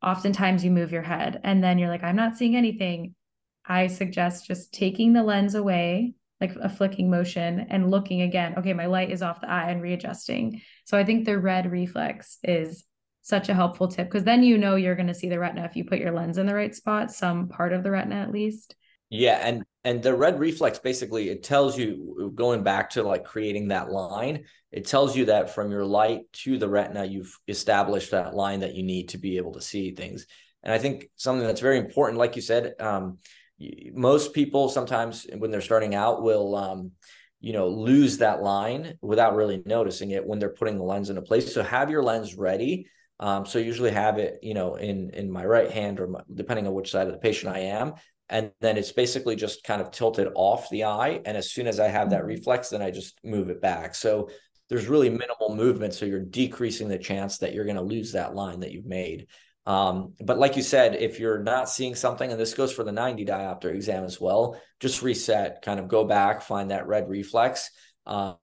oftentimes 0.04 0.64
you 0.64 0.70
move 0.70 0.92
your 0.92 1.02
head 1.02 1.42
and 1.44 1.64
then 1.64 1.80
you're 1.80 1.90
like, 1.90 2.04
I'm 2.04 2.16
not 2.16 2.38
seeing 2.38 2.56
anything. 2.56 3.16
I 3.66 3.88
suggest 3.88 4.46
just 4.46 4.72
taking 4.72 5.14
the 5.14 5.24
lens 5.24 5.56
away 5.56 6.14
like 6.42 6.56
a 6.56 6.70
flicking 6.70 7.10
motion 7.10 7.68
and 7.70 7.92
looking 7.92 8.22
again 8.22 8.56
okay 8.58 8.74
my 8.74 8.86
light 8.86 9.12
is 9.12 9.22
off 9.22 9.42
the 9.42 9.50
eye 9.50 9.70
and 9.70 9.82
readjusting. 9.82 10.62
So 10.86 10.98
i 10.98 11.04
think 11.04 11.26
the 11.26 11.38
red 11.40 11.72
reflex 11.72 12.38
is 12.44 12.86
such 13.22 13.50
a 13.50 13.54
helpful 13.54 13.88
tip 13.88 14.08
because 14.08 14.24
then 14.24 14.44
you 14.44 14.58
know 14.58 14.76
you're 14.76 14.96
going 14.96 15.08
to 15.08 15.14
see 15.14 15.30
the 15.30 15.40
retina 15.40 15.64
if 15.66 15.76
you 15.76 15.86
put 15.86 16.00
your 16.00 16.12
lens 16.12 16.38
in 16.38 16.46
the 16.46 16.56
right 16.56 16.74
spot 16.74 17.12
some 17.12 17.48
part 17.48 17.74
of 17.74 17.84
the 17.84 17.92
retina 17.92 18.16
at 18.16 18.32
least. 18.32 18.76
Yeah 19.10 19.40
and 19.44 19.64
and 19.84 20.02
the 20.02 20.16
red 20.16 20.40
reflex 20.40 20.80
basically 20.80 21.30
it 21.30 21.44
tells 21.44 21.78
you 21.78 22.32
going 22.36 22.64
back 22.64 22.92
to 22.92 23.04
like 23.04 23.24
creating 23.26 23.70
that 23.70 23.92
line 23.92 24.46
it 24.72 24.86
tells 24.86 25.16
you 25.16 25.26
that 25.26 25.54
from 25.54 25.72
your 25.72 25.86
light 25.86 26.22
to 26.32 26.58
the 26.58 26.70
retina 26.70 27.06
you've 27.06 27.38
established 27.48 28.12
that 28.12 28.36
line 28.36 28.62
that 28.62 28.76
you 28.76 28.84
need 28.84 29.10
to 29.10 29.18
be 29.18 29.38
able 29.38 29.54
to 29.54 29.62
see 29.62 29.92
things. 29.92 30.26
And 30.64 30.74
i 30.74 30.78
think 30.78 31.10
something 31.16 31.46
that's 31.46 31.62
very 31.62 31.78
important 31.78 32.20
like 32.20 32.36
you 32.36 32.42
said 32.42 32.74
um, 32.80 33.18
most 33.94 34.34
people 34.34 34.70
sometimes 34.70 35.28
when 35.38 35.52
they're 35.52 35.62
starting 35.62 35.96
out 35.96 36.24
will 36.24 36.56
um, 36.56 36.92
you 37.42 37.54
know 37.54 37.68
lose 37.68 38.18
that 38.18 38.42
line 38.42 38.98
without 39.02 39.36
really 39.36 39.62
noticing 39.66 40.12
it 40.12 40.26
when 40.26 40.40
they're 40.40 40.50
putting 40.50 40.78
the 40.78 40.84
lens 40.84 41.10
into 41.10 41.22
place. 41.22 41.54
So 41.54 41.64
have 41.64 41.90
your 41.90 42.04
lens 42.04 42.36
ready. 42.36 42.88
Um, 43.20 43.46
so 43.46 43.60
usually 43.60 43.92
have 43.92 44.18
it 44.18 44.40
you 44.42 44.54
know 44.54 44.76
in 44.76 45.10
in 45.12 45.32
my 45.32 45.46
right 45.46 45.70
hand 45.70 46.00
or 46.00 46.08
my, 46.08 46.22
depending 46.34 46.68
on 46.68 46.74
which 46.74 46.92
side 46.92 47.08
of 47.08 47.14
the 47.14 47.20
patient 47.20 47.56
i 47.56 47.60
am. 47.60 47.94
And 48.32 48.52
then 48.62 48.78
it's 48.78 48.92
basically 48.92 49.36
just 49.36 49.64
kind 49.64 49.82
of 49.82 49.90
tilted 49.90 50.28
off 50.36 50.70
the 50.70 50.84
eye. 50.84 51.22
And 51.26 51.36
as 51.36 51.52
soon 51.52 51.68
as 51.68 51.80
i 51.80 51.88
have 51.88 52.12
that 52.12 52.20
mm-hmm. 52.20 52.28
reflex 52.28 52.70
then 52.70 52.82
i 52.82 52.92
just 52.92 53.20
move 53.24 53.50
it 53.50 53.62
back. 53.62 53.96
So 53.96 54.30
there's 54.70 54.88
really 54.88 55.10
minimal 55.10 55.56
movement. 55.56 55.94
So 55.96 56.06
you're 56.06 56.20
decreasing 56.20 56.88
the 56.88 57.00
chance 57.00 57.40
that 57.40 57.54
you're 57.54 57.66
going 57.66 57.76
to 57.76 57.82
lose 57.82 58.12
that 58.12 58.36
line 58.36 58.60
that 58.60 58.72
you've 58.72 58.86
made 58.86 59.28
um, 59.70 60.14
but 60.20 60.40
like 60.40 60.56
you 60.56 60.64
said, 60.64 60.96
if 60.96 61.20
you're 61.20 61.44
not 61.44 61.70
seeing 61.70 61.94
something, 61.94 62.32
and 62.32 62.40
this 62.40 62.56
goes 62.56 62.74
for 62.74 62.84
the 62.84 62.92
90 62.92 63.24
diopter 63.24 63.72
exam 63.72 64.04
as 64.04 64.20
well, 64.20 64.60
just 64.80 65.04
reset, 65.04 65.62
kind 65.62 65.80
of 65.80 65.88
go 65.88 66.04
back, 66.06 66.42
find 66.42 66.72
that 66.72 66.88
red 66.88 67.08
reflex. 67.08 67.70
Um, 68.08 68.38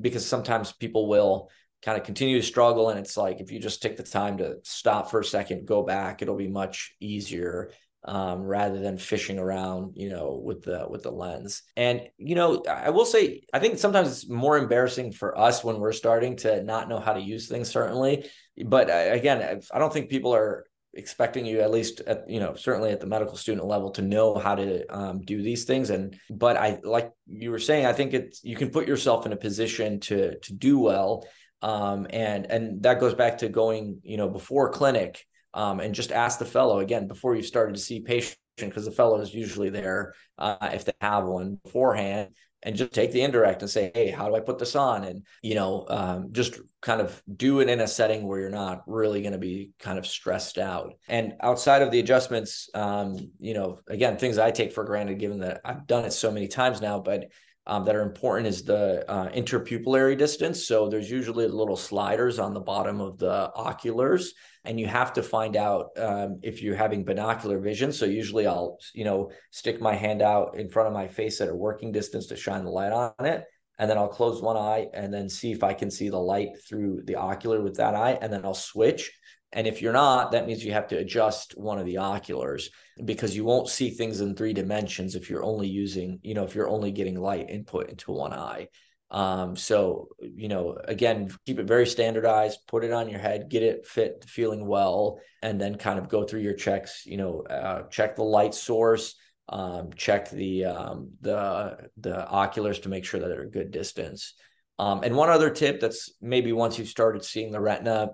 because 0.00 0.26
sometimes 0.26 0.72
people 0.72 1.08
will 1.08 1.48
kind 1.84 1.96
of 1.96 2.04
continue 2.04 2.40
to 2.40 2.44
struggle. 2.44 2.90
And 2.90 2.98
it's 2.98 3.16
like, 3.16 3.40
if 3.40 3.52
you 3.52 3.60
just 3.60 3.80
take 3.80 3.96
the 3.96 4.02
time 4.02 4.38
to 4.38 4.56
stop 4.64 5.08
for 5.08 5.20
a 5.20 5.24
second, 5.24 5.68
go 5.68 5.84
back, 5.84 6.20
it'll 6.20 6.34
be 6.34 6.48
much 6.48 6.96
easier 6.98 7.70
um, 8.04 8.42
rather 8.42 8.80
than 8.80 8.98
fishing 8.98 9.38
around, 9.38 9.92
you 9.94 10.08
know, 10.08 10.42
with 10.44 10.62
the 10.62 10.86
with 10.90 11.04
the 11.04 11.12
lens. 11.12 11.62
And 11.76 12.08
you 12.18 12.34
know, 12.34 12.64
I 12.68 12.90
will 12.90 13.04
say, 13.04 13.42
I 13.54 13.60
think 13.60 13.78
sometimes 13.78 14.08
it's 14.08 14.28
more 14.28 14.58
embarrassing 14.58 15.12
for 15.12 15.38
us 15.38 15.62
when 15.62 15.78
we're 15.78 15.92
starting 15.92 16.34
to 16.38 16.64
not 16.64 16.88
know 16.88 16.98
how 16.98 17.12
to 17.12 17.20
use 17.20 17.46
things. 17.46 17.70
Certainly, 17.70 18.28
but 18.66 18.90
uh, 18.90 19.10
again, 19.12 19.60
I 19.72 19.78
don't 19.78 19.92
think 19.92 20.10
people 20.10 20.34
are 20.34 20.64
expecting 20.94 21.46
you 21.46 21.60
at 21.60 21.70
least 21.70 22.00
at 22.06 22.28
you 22.28 22.38
know 22.38 22.54
certainly 22.54 22.90
at 22.90 23.00
the 23.00 23.06
medical 23.06 23.36
student 23.36 23.66
level 23.66 23.90
to 23.90 24.02
know 24.02 24.34
how 24.34 24.54
to 24.54 24.86
um, 24.94 25.20
do 25.22 25.42
these 25.42 25.64
things. 25.64 25.90
And 25.90 26.18
but 26.30 26.56
i 26.56 26.78
like 26.82 27.10
you 27.26 27.50
were 27.50 27.58
saying 27.58 27.86
i 27.86 27.92
think 27.92 28.12
it's 28.14 28.44
you 28.44 28.56
can 28.56 28.70
put 28.70 28.86
yourself 28.86 29.26
in 29.26 29.32
a 29.32 29.36
position 29.36 30.00
to 30.00 30.38
to 30.38 30.52
do 30.52 30.78
well. 30.78 31.26
Um, 31.62 32.08
and 32.10 32.50
and 32.50 32.82
that 32.82 32.98
goes 32.98 33.14
back 33.14 33.38
to 33.38 33.48
going 33.48 34.00
you 34.02 34.16
know 34.16 34.28
before 34.28 34.70
clinic 34.70 35.24
um, 35.54 35.80
and 35.80 35.94
just 35.94 36.12
ask 36.12 36.38
the 36.38 36.44
fellow 36.44 36.80
again 36.80 37.06
before 37.06 37.36
you 37.36 37.42
started 37.42 37.74
to 37.74 37.80
see 37.80 38.00
patient 38.00 38.36
because 38.58 38.84
the 38.84 38.90
fellow 38.90 39.20
is 39.20 39.34
usually 39.34 39.70
there 39.70 40.14
uh, 40.38 40.70
if 40.72 40.84
they 40.84 40.92
have 41.00 41.24
one 41.24 41.58
beforehand 41.62 42.30
and 42.62 42.76
just 42.76 42.92
take 42.92 43.12
the 43.12 43.22
indirect 43.22 43.62
and 43.62 43.70
say, 43.70 43.90
hey, 43.94 44.10
how 44.10 44.28
do 44.28 44.36
I 44.36 44.40
put 44.40 44.58
this 44.58 44.76
on? 44.76 45.04
And, 45.04 45.26
you 45.42 45.54
know, 45.54 45.86
um, 45.88 46.28
just 46.32 46.60
kind 46.80 47.00
of 47.00 47.22
do 47.36 47.60
it 47.60 47.68
in 47.68 47.80
a 47.80 47.88
setting 47.88 48.26
where 48.26 48.40
you're 48.40 48.50
not 48.50 48.82
really 48.86 49.20
going 49.20 49.32
to 49.32 49.38
be 49.38 49.70
kind 49.78 49.98
of 49.98 50.06
stressed 50.06 50.58
out. 50.58 50.94
And 51.08 51.34
outside 51.40 51.82
of 51.82 51.90
the 51.90 52.00
adjustments, 52.00 52.68
um, 52.74 53.30
you 53.40 53.54
know, 53.54 53.80
again, 53.88 54.16
things 54.16 54.38
I 54.38 54.50
take 54.50 54.72
for 54.72 54.84
granted, 54.84 55.18
given 55.18 55.40
that 55.40 55.60
I've 55.64 55.86
done 55.86 56.04
it 56.04 56.12
so 56.12 56.30
many 56.30 56.48
times 56.48 56.80
now, 56.80 57.00
but 57.00 57.30
um, 57.66 57.84
that 57.84 57.94
are 57.94 58.02
important 58.02 58.48
is 58.48 58.64
the 58.64 59.08
uh, 59.08 59.28
interpupillary 59.30 60.18
distance. 60.18 60.66
So 60.66 60.88
there's 60.88 61.10
usually 61.10 61.46
little 61.46 61.76
sliders 61.76 62.38
on 62.38 62.54
the 62.54 62.60
bottom 62.60 63.00
of 63.00 63.18
the 63.18 63.52
oculars, 63.54 64.34
and 64.64 64.80
you 64.80 64.86
have 64.86 65.12
to 65.12 65.22
find 65.22 65.56
out 65.56 65.90
um, 65.96 66.40
if 66.42 66.60
you're 66.62 66.76
having 66.76 67.04
binocular 67.04 67.60
vision. 67.60 67.92
So 67.92 68.04
usually 68.04 68.46
I'll, 68.46 68.78
you 68.94 69.04
know, 69.04 69.30
stick 69.50 69.80
my 69.80 69.94
hand 69.94 70.22
out 70.22 70.58
in 70.58 70.68
front 70.68 70.88
of 70.88 70.92
my 70.92 71.06
face 71.06 71.40
at 71.40 71.48
a 71.48 71.54
working 71.54 71.92
distance 71.92 72.26
to 72.26 72.36
shine 72.36 72.64
the 72.64 72.70
light 72.70 72.92
on 72.92 73.26
it. 73.26 73.44
and 73.78 73.90
then 73.90 73.98
I'll 73.98 74.08
close 74.08 74.40
one 74.40 74.56
eye 74.56 74.86
and 74.94 75.12
then 75.12 75.28
see 75.28 75.50
if 75.50 75.64
I 75.64 75.74
can 75.74 75.90
see 75.90 76.08
the 76.08 76.18
light 76.18 76.50
through 76.68 77.02
the 77.04 77.16
ocular 77.16 77.60
with 77.62 77.76
that 77.76 77.94
eye, 77.94 78.18
and 78.20 78.32
then 78.32 78.44
I'll 78.44 78.54
switch. 78.54 79.12
And 79.52 79.66
if 79.66 79.82
you're 79.82 79.92
not, 79.92 80.32
that 80.32 80.46
means 80.46 80.64
you 80.64 80.72
have 80.72 80.88
to 80.88 80.98
adjust 80.98 81.52
one 81.58 81.78
of 81.78 81.84
the 81.84 81.98
oculars 81.98 82.70
because 83.04 83.36
you 83.36 83.44
won't 83.44 83.68
see 83.68 83.90
things 83.90 84.20
in 84.20 84.34
three 84.34 84.54
dimensions 84.54 85.14
if 85.14 85.28
you're 85.28 85.44
only 85.44 85.68
using, 85.68 86.20
you 86.22 86.34
know, 86.34 86.44
if 86.44 86.54
you're 86.54 86.68
only 86.68 86.90
getting 86.90 87.20
light 87.20 87.50
input 87.50 87.90
into 87.90 88.12
one 88.12 88.32
eye. 88.32 88.68
Um, 89.10 89.56
so, 89.56 90.08
you 90.20 90.48
know, 90.48 90.78
again, 90.82 91.30
keep 91.44 91.58
it 91.58 91.66
very 91.66 91.86
standardized, 91.86 92.60
put 92.66 92.82
it 92.82 92.92
on 92.92 93.10
your 93.10 93.20
head, 93.20 93.50
get 93.50 93.62
it 93.62 93.86
fit, 93.86 94.24
feeling 94.26 94.66
well, 94.66 95.20
and 95.42 95.60
then 95.60 95.76
kind 95.76 95.98
of 95.98 96.08
go 96.08 96.24
through 96.24 96.40
your 96.40 96.54
checks, 96.54 97.04
you 97.04 97.18
know, 97.18 97.42
uh, 97.42 97.82
check 97.88 98.16
the 98.16 98.22
light 98.22 98.54
source, 98.54 99.14
um, 99.50 99.90
check 99.94 100.30
the, 100.30 100.64
um, 100.64 101.10
the, 101.20 101.90
the 101.98 102.26
oculars 102.26 102.78
to 102.80 102.88
make 102.88 103.04
sure 103.04 103.20
that 103.20 103.28
they're 103.28 103.42
a 103.42 103.50
good 103.50 103.70
distance. 103.70 104.32
Um, 104.78 105.02
and 105.02 105.14
one 105.14 105.28
other 105.28 105.50
tip 105.50 105.78
that's 105.78 106.10
maybe 106.22 106.52
once 106.52 106.78
you've 106.78 106.88
started 106.88 107.22
seeing 107.22 107.52
the 107.52 107.60
retina, 107.60 108.12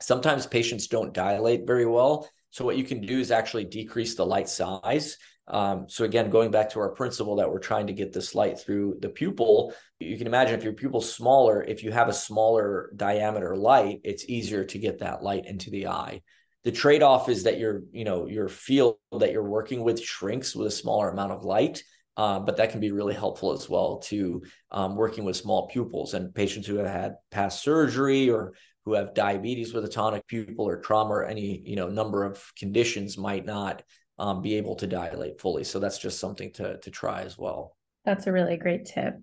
sometimes 0.00 0.46
patients 0.46 0.86
don't 0.86 1.14
dilate 1.14 1.66
very 1.66 1.86
well. 1.86 2.28
So 2.50 2.64
what 2.64 2.78
you 2.78 2.84
can 2.84 3.00
do 3.00 3.18
is 3.18 3.30
actually 3.30 3.64
decrease 3.64 4.14
the 4.14 4.24
light 4.24 4.48
size 4.48 5.18
um, 5.48 5.86
so 5.88 6.04
again, 6.04 6.30
going 6.30 6.50
back 6.50 6.70
to 6.70 6.80
our 6.80 6.90
principle 6.90 7.36
that 7.36 7.50
we're 7.50 7.58
trying 7.58 7.86
to 7.86 7.92
get 7.92 8.12
this 8.12 8.34
light 8.34 8.60
through 8.60 8.98
the 9.00 9.08
pupil, 9.08 9.72
you 9.98 10.18
can 10.18 10.26
imagine 10.26 10.54
if 10.54 10.64
your 10.64 10.74
pupil's 10.74 11.12
smaller, 11.12 11.62
if 11.62 11.82
you 11.82 11.90
have 11.90 12.08
a 12.08 12.12
smaller 12.12 12.92
diameter 12.94 13.56
light, 13.56 14.00
it's 14.04 14.28
easier 14.28 14.64
to 14.64 14.78
get 14.78 14.98
that 14.98 15.22
light 15.22 15.46
into 15.46 15.70
the 15.70 15.88
eye. 15.88 16.20
The 16.64 16.72
trade-off 16.72 17.28
is 17.30 17.44
that 17.44 17.58
your, 17.58 17.82
you 17.92 18.04
know, 18.04 18.26
your 18.26 18.48
field 18.48 18.96
that 19.18 19.32
you're 19.32 19.48
working 19.48 19.82
with 19.82 20.02
shrinks 20.02 20.54
with 20.54 20.66
a 20.66 20.72
smaller 20.72 21.08
amount 21.08 21.32
of 21.32 21.44
light. 21.44 21.82
Uh, 22.16 22.40
but 22.40 22.56
that 22.56 22.70
can 22.70 22.80
be 22.80 22.90
really 22.90 23.14
helpful 23.14 23.52
as 23.52 23.68
well 23.68 23.98
to 23.98 24.42
um, 24.72 24.96
working 24.96 25.24
with 25.24 25.36
small 25.36 25.68
pupils 25.68 26.14
and 26.14 26.34
patients 26.34 26.66
who 26.66 26.74
have 26.74 26.88
had 26.88 27.14
past 27.30 27.62
surgery 27.62 28.28
or 28.28 28.54
who 28.88 28.94
have 28.94 29.12
diabetes 29.12 29.74
with 29.74 29.84
a 29.84 29.88
tonic 29.88 30.26
pupil 30.26 30.66
or 30.66 30.80
trauma 30.80 31.10
or 31.10 31.26
any 31.26 31.60
you 31.66 31.76
know 31.76 31.88
number 31.88 32.24
of 32.24 32.42
conditions 32.56 33.18
might 33.18 33.44
not 33.44 33.82
um, 34.18 34.40
be 34.40 34.54
able 34.54 34.74
to 34.76 34.86
dilate 34.86 35.38
fully. 35.38 35.62
So 35.62 35.78
that's 35.78 35.98
just 35.98 36.18
something 36.18 36.50
to 36.54 36.78
to 36.78 36.90
try 36.90 37.20
as 37.20 37.36
well. 37.36 37.76
That's 38.06 38.26
a 38.26 38.32
really 38.32 38.56
great 38.56 38.86
tip. 38.86 39.14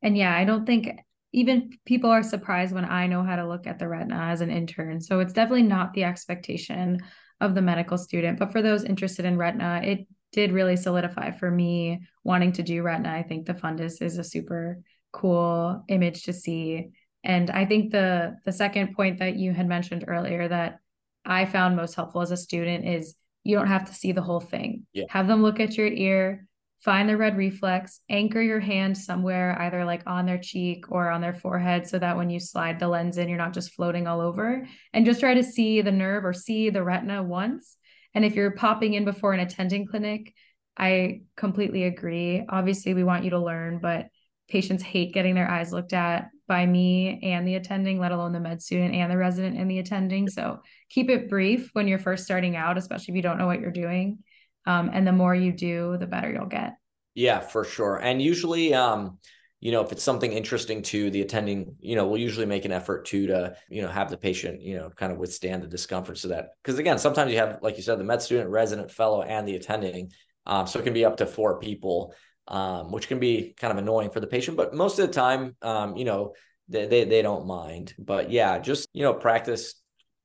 And 0.00 0.16
yeah, 0.16 0.34
I 0.34 0.44
don't 0.44 0.64
think 0.64 1.00
even 1.32 1.70
people 1.84 2.10
are 2.10 2.22
surprised 2.22 2.72
when 2.72 2.84
I 2.84 3.08
know 3.08 3.24
how 3.24 3.34
to 3.34 3.48
look 3.48 3.66
at 3.66 3.80
the 3.80 3.88
retina 3.88 4.16
as 4.16 4.42
an 4.42 4.50
intern. 4.50 5.00
So 5.00 5.18
it's 5.18 5.32
definitely 5.32 5.64
not 5.64 5.92
the 5.92 6.04
expectation 6.04 7.00
of 7.40 7.56
the 7.56 7.62
medical 7.62 7.98
student. 7.98 8.38
But 8.38 8.52
for 8.52 8.62
those 8.62 8.84
interested 8.84 9.24
in 9.24 9.36
retina, 9.36 9.80
it 9.82 10.06
did 10.32 10.52
really 10.52 10.76
solidify 10.76 11.32
for 11.32 11.50
me 11.50 12.00
wanting 12.22 12.52
to 12.52 12.62
do 12.62 12.82
retina. 12.82 13.12
I 13.12 13.24
think 13.24 13.46
the 13.46 13.54
fundus 13.54 14.00
is 14.00 14.18
a 14.18 14.24
super 14.24 14.78
cool 15.12 15.82
image 15.88 16.22
to 16.24 16.32
see. 16.32 16.90
And 17.22 17.50
I 17.50 17.66
think 17.66 17.90
the 17.90 18.36
the 18.44 18.52
second 18.52 18.94
point 18.94 19.18
that 19.18 19.36
you 19.36 19.52
had 19.52 19.68
mentioned 19.68 20.04
earlier 20.08 20.48
that 20.48 20.80
I 21.24 21.44
found 21.44 21.76
most 21.76 21.94
helpful 21.94 22.22
as 22.22 22.30
a 22.30 22.36
student 22.36 22.86
is 22.88 23.14
you 23.44 23.56
don't 23.56 23.68
have 23.68 23.86
to 23.86 23.94
see 23.94 24.12
the 24.12 24.22
whole 24.22 24.40
thing. 24.40 24.86
Yeah. 24.92 25.04
Have 25.08 25.26
them 25.26 25.42
look 25.42 25.60
at 25.60 25.76
your 25.76 25.86
ear, 25.86 26.46
find 26.80 27.08
the 27.08 27.16
red 27.16 27.36
reflex, 27.36 28.00
anchor 28.08 28.40
your 28.40 28.60
hand 28.60 28.96
somewhere, 28.96 29.56
either 29.60 29.84
like 29.84 30.02
on 30.06 30.26
their 30.26 30.38
cheek 30.38 30.90
or 30.90 31.10
on 31.10 31.20
their 31.20 31.34
forehead, 31.34 31.86
so 31.86 31.98
that 31.98 32.16
when 32.16 32.30
you 32.30 32.40
slide 32.40 32.78
the 32.78 32.88
lens 32.88 33.18
in, 33.18 33.28
you're 33.28 33.38
not 33.38 33.52
just 33.52 33.72
floating 33.72 34.06
all 34.06 34.20
over. 34.20 34.66
And 34.92 35.06
just 35.06 35.20
try 35.20 35.34
to 35.34 35.44
see 35.44 35.82
the 35.82 35.92
nerve 35.92 36.24
or 36.24 36.32
see 36.32 36.70
the 36.70 36.82
retina 36.82 37.22
once. 37.22 37.76
And 38.14 38.24
if 38.24 38.34
you're 38.34 38.52
popping 38.52 38.94
in 38.94 39.04
before 39.04 39.32
an 39.32 39.40
attending 39.40 39.86
clinic, 39.86 40.34
I 40.76 41.22
completely 41.36 41.84
agree. 41.84 42.44
Obviously, 42.48 42.94
we 42.94 43.04
want 43.04 43.24
you 43.24 43.30
to 43.30 43.38
learn, 43.38 43.78
but 43.80 44.06
patients 44.50 44.82
hate 44.82 45.14
getting 45.14 45.34
their 45.34 45.50
eyes 45.50 45.72
looked 45.72 45.92
at 45.92 46.28
by 46.46 46.66
me 46.66 47.20
and 47.22 47.46
the 47.46 47.54
attending, 47.54 47.98
let 48.00 48.12
alone 48.12 48.32
the 48.32 48.40
med 48.40 48.60
student 48.60 48.94
and 48.94 49.10
the 49.10 49.16
resident 49.16 49.56
and 49.56 49.70
the 49.70 49.78
attending. 49.78 50.28
So 50.28 50.60
keep 50.88 51.08
it 51.08 51.30
brief 51.30 51.70
when 51.72 51.86
you're 51.86 51.98
first 51.98 52.24
starting 52.24 52.56
out, 52.56 52.76
especially 52.76 53.12
if 53.12 53.16
you 53.16 53.22
don't 53.22 53.38
know 53.38 53.46
what 53.46 53.60
you're 53.60 53.70
doing. 53.70 54.18
Um, 54.66 54.90
and 54.92 55.06
the 55.06 55.12
more 55.12 55.34
you 55.34 55.52
do, 55.52 55.96
the 55.98 56.06
better 56.06 56.30
you'll 56.30 56.46
get. 56.46 56.74
Yeah, 57.14 57.40
for 57.40 57.64
sure. 57.64 57.96
And 57.96 58.20
usually, 58.20 58.74
um, 58.74 59.18
you 59.60 59.72
know, 59.72 59.82
if 59.82 59.92
it's 59.92 60.02
something 60.02 60.32
interesting 60.32 60.82
to 60.82 61.10
the 61.10 61.22
attending, 61.22 61.76
you 61.80 61.94
know, 61.94 62.06
we'll 62.06 62.20
usually 62.20 62.46
make 62.46 62.64
an 62.64 62.72
effort 62.72 63.04
to 63.06 63.26
to 63.26 63.56
you 63.68 63.82
know 63.82 63.88
have 63.88 64.10
the 64.10 64.16
patient, 64.16 64.62
you 64.62 64.76
know, 64.76 64.90
kind 64.90 65.12
of 65.12 65.18
withstand 65.18 65.62
the 65.62 65.66
discomforts 65.66 66.24
of 66.24 66.30
that. 66.30 66.50
Because 66.62 66.78
again, 66.78 66.98
sometimes 66.98 67.30
you 67.30 67.38
have, 67.38 67.58
like 67.62 67.76
you 67.76 67.82
said, 67.82 67.98
the 67.98 68.04
med 68.04 68.22
student, 68.22 68.48
resident, 68.50 68.90
fellow, 68.90 69.22
and 69.22 69.46
the 69.46 69.56
attending. 69.56 70.12
Um, 70.46 70.66
so 70.66 70.78
it 70.78 70.84
can 70.84 70.94
be 70.94 71.04
up 71.04 71.18
to 71.18 71.26
four 71.26 71.60
people 71.60 72.14
um, 72.48 72.90
which 72.90 73.08
can 73.08 73.18
be 73.18 73.54
kind 73.58 73.72
of 73.72 73.78
annoying 73.78 74.10
for 74.10 74.20
the 74.20 74.26
patient. 74.26 74.56
But 74.56 74.74
most 74.74 74.98
of 74.98 75.06
the 75.06 75.12
time, 75.12 75.56
um, 75.62 75.96
you 75.96 76.04
know, 76.04 76.34
they, 76.68 76.86
they, 76.86 77.04
they 77.04 77.22
don't 77.22 77.46
mind. 77.46 77.94
But 77.98 78.30
yeah, 78.30 78.58
just 78.58 78.88
you 78.92 79.02
know, 79.02 79.14
practice 79.14 79.74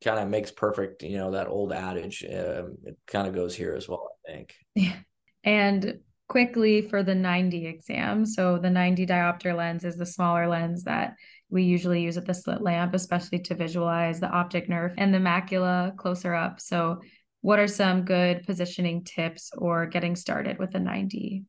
kind 0.04 0.20
of 0.20 0.28
makes 0.30 0.52
perfect. 0.52 1.04
You 1.04 1.18
know, 1.18 1.32
that 1.32 1.48
old 1.48 1.74
adage. 1.74 2.24
Um, 2.24 2.78
it 2.84 2.98
kind 3.08 3.28
of 3.28 3.36
goes 3.36 3.56
here 3.56 3.74
as 3.76 3.88
well. 3.88 4.12
I 4.28 4.32
think. 4.32 4.54
Yeah, 4.76 4.98
and 5.44 6.00
quickly 6.28 6.82
for 6.82 7.04
the 7.04 7.16
90 7.16 7.68
exam. 7.68 8.26
So 8.26 8.58
the 8.58 8.70
90 8.70 9.06
diopter 9.06 9.56
lens 9.56 9.84
is 9.84 9.96
the 9.96 10.06
smaller 10.06 10.48
lens 10.48 10.84
that 10.84 11.14
we 11.50 11.64
usually 11.64 12.02
use 12.02 12.18
at 12.18 12.26
the 12.26 12.34
slit 12.34 12.62
lamp, 12.62 12.94
especially 12.94 13.40
to 13.40 13.56
visualize 13.56 14.20
the 14.20 14.30
optic 14.30 14.68
nerve 14.68 14.94
and 14.98 15.14
the 15.14 15.20
macula 15.20 15.96
closer 15.96 16.34
up. 16.34 16.60
So 16.60 17.00
what 17.42 17.60
are 17.60 17.68
some 17.68 18.06
good 18.06 18.44
positioning 18.46 19.04
tips 19.04 19.52
or 19.56 19.86
getting 19.86 20.16
started 20.16 20.58
with 20.58 20.72
the 20.72 20.80
90? 20.80 21.44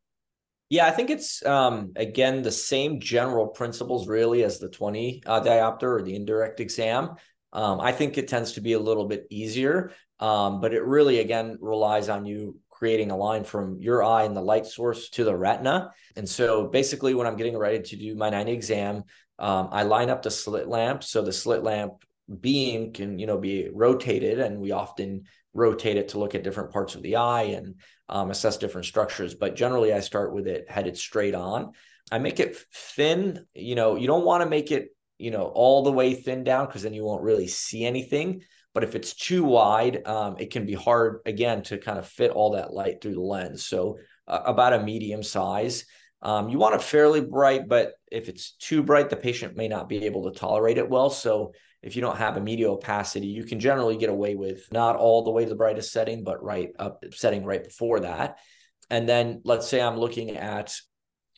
Yeah, 0.68 0.86
I 0.86 0.90
think 0.90 1.10
it's 1.10 1.44
um, 1.46 1.92
again 1.94 2.42
the 2.42 2.50
same 2.50 3.00
general 3.00 3.46
principles 3.46 4.08
really 4.08 4.42
as 4.42 4.58
the 4.58 4.68
20 4.68 5.22
uh, 5.24 5.40
diopter 5.40 5.98
or 5.98 6.02
the 6.02 6.16
indirect 6.16 6.60
exam. 6.60 7.14
Um, 7.52 7.80
I 7.80 7.92
think 7.92 8.18
it 8.18 8.28
tends 8.28 8.52
to 8.52 8.60
be 8.60 8.72
a 8.72 8.78
little 8.78 9.06
bit 9.06 9.26
easier, 9.30 9.92
um, 10.18 10.60
but 10.60 10.74
it 10.74 10.82
really 10.82 11.20
again 11.20 11.58
relies 11.60 12.08
on 12.08 12.26
you 12.26 12.56
creating 12.68 13.10
a 13.10 13.16
line 13.16 13.44
from 13.44 13.80
your 13.80 14.02
eye 14.02 14.24
and 14.24 14.36
the 14.36 14.42
light 14.42 14.66
source 14.66 15.08
to 15.10 15.24
the 15.24 15.34
retina. 15.34 15.90
And 16.16 16.28
so 16.28 16.66
basically, 16.66 17.14
when 17.14 17.26
I'm 17.26 17.36
getting 17.36 17.56
ready 17.56 17.80
to 17.80 17.96
do 17.96 18.14
my 18.14 18.28
90 18.28 18.52
exam, 18.52 19.04
um, 19.38 19.68
I 19.72 19.84
line 19.84 20.10
up 20.10 20.22
the 20.22 20.30
slit 20.30 20.68
lamp. 20.68 21.02
So 21.02 21.22
the 21.22 21.32
slit 21.32 21.62
lamp 21.62 21.92
beam 22.40 22.92
can 22.92 23.18
you 23.18 23.26
know 23.26 23.38
be 23.38 23.68
rotated, 23.72 24.38
and 24.38 24.60
we 24.60 24.72
often 24.72 25.24
rotate 25.52 25.96
it 25.96 26.08
to 26.08 26.18
look 26.18 26.34
at 26.34 26.44
different 26.44 26.72
parts 26.72 26.94
of 26.94 27.02
the 27.02 27.16
eye 27.16 27.44
and 27.44 27.76
um, 28.08 28.30
assess 28.30 28.56
different 28.56 28.86
structures. 28.86 29.34
But 29.34 29.56
generally, 29.56 29.92
I 29.92 30.00
start 30.00 30.34
with 30.34 30.46
it 30.46 30.70
headed 30.70 30.96
straight 30.96 31.34
on. 31.34 31.72
I 32.10 32.18
make 32.18 32.40
it 32.40 32.56
thin. 32.72 33.46
You 33.54 33.74
know, 33.74 33.96
you 33.96 34.06
don't 34.06 34.24
want 34.24 34.42
to 34.42 34.48
make 34.48 34.70
it, 34.70 34.88
you 35.18 35.30
know, 35.30 35.44
all 35.44 35.82
the 35.82 35.92
way 35.92 36.14
thin 36.14 36.44
down 36.44 36.66
because 36.66 36.82
then 36.82 36.94
you 36.94 37.04
won't 37.04 37.22
really 37.22 37.48
see 37.48 37.84
anything. 37.84 38.42
But 38.74 38.84
if 38.84 38.94
it's 38.94 39.14
too 39.14 39.42
wide, 39.42 40.06
um, 40.06 40.36
it 40.38 40.50
can 40.50 40.66
be 40.66 40.74
hard 40.74 41.20
again 41.24 41.62
to 41.64 41.78
kind 41.78 41.98
of 41.98 42.06
fit 42.06 42.30
all 42.30 42.50
that 42.50 42.74
light 42.74 43.00
through 43.00 43.14
the 43.14 43.20
lens. 43.20 43.64
So 43.64 43.98
uh, 44.28 44.42
about 44.44 44.74
a 44.74 44.82
medium 44.82 45.22
size. 45.22 45.86
Um, 46.22 46.48
you 46.48 46.58
want 46.58 46.74
it 46.74 46.82
fairly 46.82 47.20
bright, 47.20 47.68
but 47.68 47.92
if 48.10 48.28
it's 48.28 48.52
too 48.52 48.82
bright, 48.82 49.10
the 49.10 49.16
patient 49.16 49.56
may 49.56 49.68
not 49.68 49.88
be 49.88 50.06
able 50.06 50.24
to 50.30 50.38
tolerate 50.38 50.78
it 50.78 50.88
well. 50.88 51.10
So 51.10 51.52
if 51.86 51.94
you 51.94 52.02
don't 52.02 52.16
have 52.16 52.36
a 52.36 52.40
media 52.40 52.68
opacity, 52.68 53.28
you 53.28 53.44
can 53.44 53.60
generally 53.60 53.96
get 53.96 54.10
away 54.10 54.34
with 54.34 54.66
not 54.72 54.96
all 54.96 55.22
the 55.22 55.30
way 55.30 55.44
to 55.44 55.48
the 55.48 55.54
brightest 55.54 55.92
setting, 55.92 56.24
but 56.24 56.42
right 56.42 56.70
up 56.80 57.04
setting 57.12 57.44
right 57.44 57.62
before 57.62 58.00
that. 58.00 58.38
And 58.90 59.08
then 59.08 59.40
let's 59.44 59.68
say 59.68 59.80
I'm 59.80 59.96
looking 59.96 60.30
at 60.36 60.74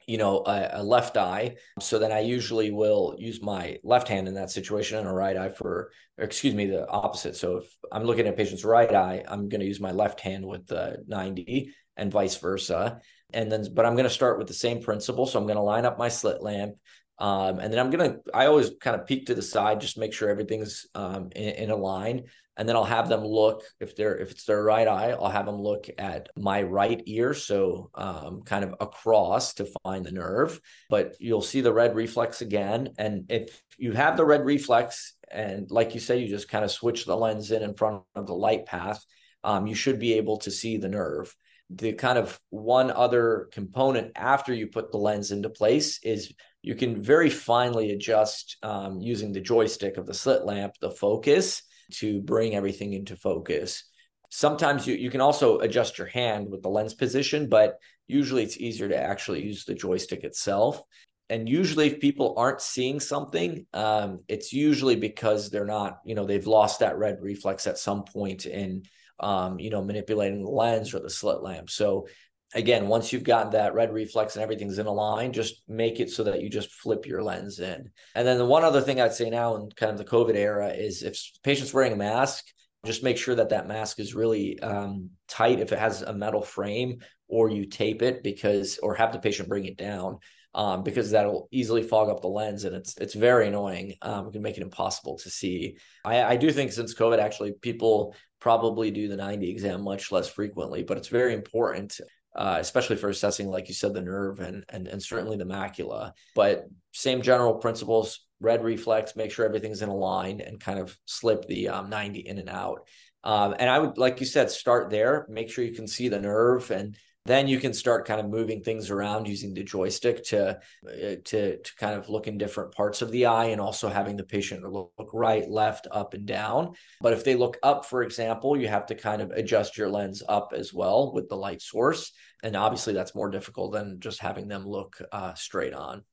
you 0.07 0.17
know 0.17 0.43
a, 0.47 0.71
a, 0.73 0.83
left 0.83 1.19
eye. 1.19 1.57
So 1.81 1.99
then 1.99 2.13
i 2.13 2.21
usually 2.21 2.71
will 2.71 3.15
use 3.19 3.43
my 3.43 3.77
left 3.85 4.09
hand 4.09 4.27
in 4.27 4.35
that 4.35 4.51
situation 4.51 4.97
and 4.97 5.07
a 5.07 5.13
right 5.13 5.37
eye 5.37 5.51
for 5.51 5.91
excuse 6.17 6.55
me 6.55 6.65
the 6.65 6.89
opposite. 6.89 7.37
So 7.37 7.59
if 7.59 7.67
i'm 7.93 8.05
looking 8.05 8.27
at 8.27 8.33
a 8.33 8.37
patient's 8.37 8.65
right 8.65 8.93
eye 8.95 9.25
i'm 9.29 9.51
going 9.51 9.61
to 9.61 9.67
use 9.67 9.81
my 9.81 9.93
left 9.93 10.21
hand 10.21 10.47
with 10.47 10.67
the 10.67 11.05
90 11.07 11.75
and 11.99 12.11
vice 12.11 12.37
versa. 12.39 13.01
And 13.35 13.53
then 13.53 13.67
but 13.75 13.85
i'm 13.85 13.97
going 13.97 14.05
to 14.05 14.11
start 14.11 14.39
with 14.39 14.49
the 14.49 14.55
same 14.55 14.81
principle. 14.81 15.27
So 15.27 15.39
i'm 15.39 15.47
going 15.47 15.57
to 15.57 15.63
line 15.63 15.85
up 15.85 15.99
my 15.99 16.09
slit 16.09 16.41
lamp 16.41 16.77
um, 17.19 17.59
and 17.59 17.73
then 17.73 17.81
I'm 17.81 17.91
gonna 17.91 18.17
I 18.33 18.47
always 18.47 18.71
kind 18.81 18.99
of 18.99 19.07
peek 19.07 19.27
to 19.27 19.35
the 19.35 19.43
side, 19.43 19.81
just 19.81 19.99
make 19.99 20.13
sure 20.13 20.29
everything's 20.29 20.87
um, 20.95 21.31
in, 21.35 21.49
in, 21.55 21.71
a 21.71 21.77
line. 21.77 22.25
And 22.57 22.69
then 22.69 22.77
I'll 22.77 22.85
have 22.85 23.09
them 23.09 23.25
look 23.25 23.63
if 23.81 23.97
they're 23.97 24.17
if 24.17 24.31
it's 24.31 24.45
their 24.45 24.63
right 24.63 24.87
eye, 24.87 25.11
I'll 25.11 25.31
have 25.31 25.47
them 25.47 25.61
look 25.61 25.89
at 25.99 26.29
my 26.37 26.63
right 26.63 27.01
ear, 27.07 27.35
so 27.35 27.91
um, 27.95 28.43
kind 28.43 28.65
of 28.65 28.75
across 28.81 29.55
to 29.55 29.69
find 29.85 30.05
the 30.05 30.13
nerve. 30.13 30.61
But 30.91 31.17
you'll 31.19 31.43
see 31.43 31.61
the 31.61 31.73
red 31.73 31.97
reflex 31.97 32.41
again. 32.41 32.91
And 32.99 33.27
if 33.31 33.63
you 33.79 33.93
have 33.93 34.17
the 34.17 34.25
red 34.25 34.45
reflex, 34.45 35.15
and 35.31 35.71
like 35.71 35.95
you 35.95 36.01
say, 36.01 36.19
you 36.19 36.29
just 36.29 36.49
kind 36.49 36.65
of 36.65 36.71
switch 36.71 37.05
the 37.05 37.17
lens 37.17 37.51
in 37.51 37.63
in 37.63 37.75
front 37.75 38.03
of 38.15 38.27
the 38.27 38.35
light 38.35 38.67
path, 38.67 39.05
um, 39.43 39.67
you 39.67 39.75
should 39.75 39.99
be 39.99 40.15
able 40.15 40.39
to 40.39 40.51
see 40.51 40.77
the 40.77 40.89
nerve 40.89 41.35
the 41.71 41.93
kind 41.93 42.19
of 42.19 42.41
one 42.51 42.91
other 42.91 43.49
component 43.53 44.13
after 44.17 44.55
you 44.55 44.67
put 44.69 44.91
the 44.91 44.97
lens 44.97 45.33
into 45.33 45.51
place 45.51 46.01
is 46.03 46.33
you 46.69 46.75
can 46.75 47.03
very 47.03 47.31
finely 47.31 47.93
adjust 47.93 48.59
um, 48.63 49.01
using 49.01 49.33
the 49.33 49.41
joystick 49.41 49.97
of 49.97 50.07
the 50.07 50.13
slit 50.13 50.45
lamp 50.45 50.75
the 50.83 50.91
focus 50.91 51.63
to 51.93 52.21
bring 52.21 52.55
everything 52.55 52.93
into 52.93 53.17
focus. 53.17 53.85
Sometimes 54.29 54.87
you, 54.87 54.95
you 54.95 55.09
can 55.09 55.23
also 55.23 55.61
adjust 55.61 55.97
your 55.97 56.09
hand 56.09 56.51
with 56.51 56.61
the 56.61 56.69
lens 56.69 56.93
position, 56.93 57.49
but 57.49 57.79
usually 58.07 58.43
it's 58.43 58.59
easier 58.59 58.87
to 58.87 58.99
actually 58.99 59.43
use 59.43 59.65
the 59.65 59.75
joystick 59.75 60.25
itself. 60.25 60.83
and 61.31 61.49
usually 61.49 61.87
if 61.87 62.01
people 62.01 62.35
aren't 62.37 62.61
seeing 62.61 63.01
something 63.01 63.65
um, 63.73 64.21
it's 64.29 64.53
usually 64.53 64.97
because 64.97 65.49
they're 65.51 65.73
not 65.79 65.99
you 66.05 66.15
know 66.15 66.27
they've 66.27 66.47
lost 66.59 66.81
that 66.81 66.99
red 66.99 67.17
reflex 67.21 67.67
at 67.67 67.79
some 67.79 68.05
point 68.05 68.45
in 68.45 68.83
um, 69.21 69.59
you 69.59 69.71
know 69.71 69.83
manipulating 69.83 70.43
the 70.43 70.51
lens 70.51 70.93
or 70.93 71.01
the 71.01 71.11
slit 71.11 71.41
lamp 71.43 71.71
so 71.71 72.07
again 72.55 72.89
once 72.89 73.13
you've 73.13 73.25
gotten 73.25 73.53
that 73.53 73.75
red 73.75 73.93
reflex 73.93 74.35
and 74.35 74.43
everything's 74.43 74.79
in 74.79 74.87
a 74.87 74.93
line 74.93 75.33
just 75.33 75.63
make 75.69 76.01
it 76.01 76.11
so 76.11 76.25
that 76.25 76.41
you 76.41 76.49
just 76.49 76.73
flip 76.73 77.07
your 77.07 77.23
lens 77.23 77.61
in 77.61 77.91
and 78.15 78.27
then 78.27 78.39
the 78.39 78.45
one 78.45 78.65
other 78.65 78.81
thing 78.81 79.01
i'd 79.01 79.13
say 79.13 79.29
now 79.29 79.57
in 79.57 79.69
kind 79.77 79.93
of 79.93 79.99
the 79.99 80.05
covid 80.05 80.35
era 80.35 80.69
is 80.69 81.03
if 81.03 81.19
patients 81.43 81.75
wearing 81.75 81.93
a 81.93 81.97
mask 81.97 82.47
just 82.87 83.03
make 83.03 83.19
sure 83.19 83.35
that 83.35 83.51
that 83.51 83.67
mask 83.67 83.99
is 83.99 84.15
really 84.15 84.59
um, 84.61 85.11
tight 85.27 85.61
if 85.61 85.73
it 85.73 85.79
has 85.79 86.03
a 86.03 86.13
metal 86.13 86.43
frame 86.43 87.01
or 87.27 87.51
you 87.51 87.67
tape 87.67 88.03
it 88.03 88.23
because 88.23 88.79
or 88.79 88.95
have 88.95 89.13
the 89.13 89.19
patient 89.19 89.49
bring 89.49 89.67
it 89.67 89.77
down 89.77 90.19
um, 90.55 90.83
because 90.83 91.11
that'll 91.11 91.49
easily 91.51 91.83
fog 91.83 92.09
up 92.09 92.21
the 92.21 92.29
lens 92.29 92.65
and 92.65 92.75
it's 92.75 92.97
it's 92.99 93.15
very 93.15 93.47
annoying. 93.47 93.95
Um, 94.03 94.27
it 94.27 94.33
can 94.33 94.43
make 94.43 94.57
it 94.57 94.63
impossible 94.63 95.19
to 95.19 95.31
see. 95.31 95.77
I, 96.05 96.23
I 96.23 96.37
do 96.37 96.51
think 96.51 96.73
since 96.73 96.95
COVID, 96.95 97.19
actually, 97.19 97.53
people 97.53 98.15
probably 98.41 98.91
do 98.91 99.09
the 99.09 99.17
90 99.17 99.51
exam 99.51 99.83
much 99.83 100.11
less 100.11 100.29
frequently, 100.29 100.83
but 100.83 100.97
it's 100.97 101.09
very 101.09 101.35
important. 101.35 102.01
Uh, 102.39 102.59
especially 102.61 102.95
for 102.95 103.09
assessing, 103.09 103.49
like 103.49 103.67
you 103.67 103.75
said, 103.75 103.93
the 103.93 104.01
nerve 104.01 104.39
and, 104.39 104.65
and 104.69 104.87
and 104.87 105.03
certainly 105.03 105.37
the 105.37 105.45
macula. 105.45 106.13
But 106.37 106.67
same 106.93 107.21
general 107.21 107.55
principles: 107.55 108.21
red 108.39 108.63
reflex, 108.63 109.17
make 109.17 109.33
sure 109.33 109.45
everything's 109.45 109.83
in 109.83 109.89
a 109.89 109.97
line, 109.97 110.41
and 110.41 110.61
kind 110.61 110.79
of 110.79 110.97
slip 111.05 111.49
the 111.49 111.71
um, 111.71 111.91
90 111.91 112.21
in 112.21 112.39
and 112.39 112.49
out. 112.49 112.87
Um, 113.25 113.57
and 113.59 113.69
I 113.69 113.81
would, 113.81 113.99
like 113.99 114.21
you 114.21 114.27
said, 114.27 114.53
start 114.53 114.89
there. 114.89 115.27
Make 115.29 115.51
sure 115.51 115.65
you 115.65 115.75
can 115.75 115.89
see 115.89 116.09
the 116.09 116.21
nerve 116.21 116.71
and 116.71 116.97
then 117.29 117.47
you 117.47 117.61
can 117.61 117.75
start 117.75 118.07
kind 118.07 118.21
of 118.21 118.29
moving 118.29 118.63
things 118.63 118.91
around 118.91 119.29
using 119.29 119.55
the 119.55 119.63
joystick 119.63 120.25
to 120.25 120.51
uh, 120.51 121.17
to 121.25 121.59
to 121.59 121.77
kind 121.77 121.95
of 121.95 122.09
look 122.09 122.27
in 122.27 122.39
different 122.39 122.73
parts 122.73 123.03
of 123.03 123.13
the 123.13 123.27
eye 123.27 123.47
and 123.47 123.61
also 123.61 123.89
having 123.89 124.17
the 124.17 124.25
patient 124.25 124.65
look, 124.65 124.93
look 124.99 125.11
right 125.13 125.49
left 125.49 125.87
up 125.93 126.15
and 126.15 126.27
down. 126.27 126.73
But 127.01 127.13
if 127.13 127.23
they 127.23 127.37
look 127.37 127.59
up 127.63 127.85
for 127.85 128.03
example 128.03 128.57
you 128.57 128.67
have 128.69 128.87
to 128.87 128.95
kind 128.95 129.23
of 129.23 129.31
adjust 129.31 129.77
your 129.77 129.91
lens 129.91 130.23
up 130.29 130.53
as 130.57 130.73
well 130.73 131.13
with 131.13 131.29
the 131.29 131.37
light 131.37 131.63
source. 131.63 132.13
And 132.43 132.57
obviously 132.57 132.95
that's 132.95 133.15
more 133.15 133.31
difficult 133.31 133.73
than 133.73 134.01
just 134.01 134.21
having 134.21 134.49
them 134.49 134.67
look 134.67 135.01
uh, 135.13 135.35
straight 135.35 135.75
on. 135.75 136.05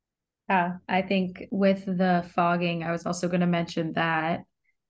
Yeah 0.50 0.74
i 0.88 1.02
think 1.02 1.48
with 1.50 1.86
the 1.86 2.24
fogging 2.36 2.84
i 2.84 2.92
was 2.92 3.06
also 3.06 3.28
going 3.28 3.42
to 3.42 3.48
mention 3.48 3.94
that 3.94 4.42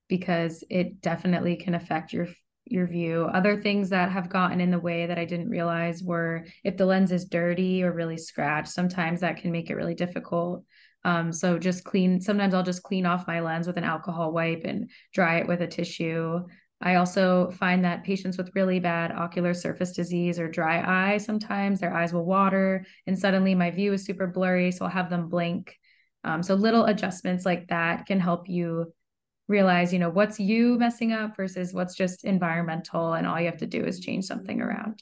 because 0.08 0.64
it 0.70 1.02
definitely 1.02 1.56
can 1.56 1.76
affect 1.76 2.12
your 2.12 2.28
your 2.66 2.88
view. 2.88 3.30
Other 3.34 3.62
things 3.62 3.90
that 3.90 4.12
have 4.12 4.30
gotten 4.30 4.60
in 4.60 4.72
the 4.72 4.80
way 4.80 5.06
that 5.06 5.20
I 5.20 5.26
didn't 5.26 5.50
realize 5.50 6.04
were 6.04 6.46
if 6.64 6.78
the 6.78 6.86
lens 6.86 7.12
is 7.12 7.26
dirty 7.26 7.84
or 7.84 7.92
really 7.92 8.18
scratched, 8.18 8.70
sometimes 8.70 9.22
that 9.22 9.38
can 9.38 9.52
make 9.52 9.70
it 9.70 9.76
really 9.76 9.96
difficult. 9.96 10.64
Um, 11.04 11.32
so 11.32 11.60
just 11.60 11.84
clean, 11.84 12.20
sometimes 12.20 12.54
I'll 12.54 12.64
just 12.64 12.82
clean 12.82 13.06
off 13.06 13.28
my 13.28 13.40
lens 13.40 13.68
with 13.68 13.78
an 13.78 13.84
alcohol 13.84 14.32
wipe 14.32 14.64
and 14.66 14.90
dry 15.14 15.38
it 15.38 15.48
with 15.48 15.62
a 15.62 15.68
tissue. 15.68 16.40
I 16.82 16.96
also 16.96 17.52
find 17.52 17.86
that 17.86 18.04
patients 18.04 18.38
with 18.38 18.56
really 18.56 18.80
bad 18.80 19.12
ocular 19.12 19.54
surface 19.54 19.92
disease 19.92 20.40
or 20.40 20.50
dry 20.50 21.14
eye, 21.14 21.18
sometimes 21.18 21.80
their 21.80 21.94
eyes 21.94 22.12
will 22.12 22.26
water 22.26 22.86
and 23.06 23.18
suddenly 23.18 23.54
my 23.56 23.72
view 23.72 23.94
is 23.94 24.04
super 24.04 24.28
blurry. 24.28 24.72
So 24.72 24.86
I'll 24.86 24.92
have 24.92 25.10
them 25.10 25.30
blink. 25.30 25.78
Um, 26.24 26.42
so 26.42 26.56
little 26.56 26.86
adjustments 26.86 27.46
like 27.46 27.68
that 27.68 28.08
can 28.08 28.20
help 28.20 28.50
you 28.50 28.92
realize 29.48 29.94
you 29.94 30.00
know 30.00 30.10
what's 30.10 30.40
you 30.40 30.78
messing 30.78 31.12
up 31.12 31.36
versus 31.36 31.74
what's 31.74 31.96
just 31.96 32.24
environmental 32.24 33.14
and 33.14 33.28
all 33.28 33.40
you 33.40 33.46
have 33.46 33.58
to 33.58 33.68
do 33.68 33.84
is 33.84 34.00
change 34.00 34.26
something 34.26 34.62
around. 34.62 35.02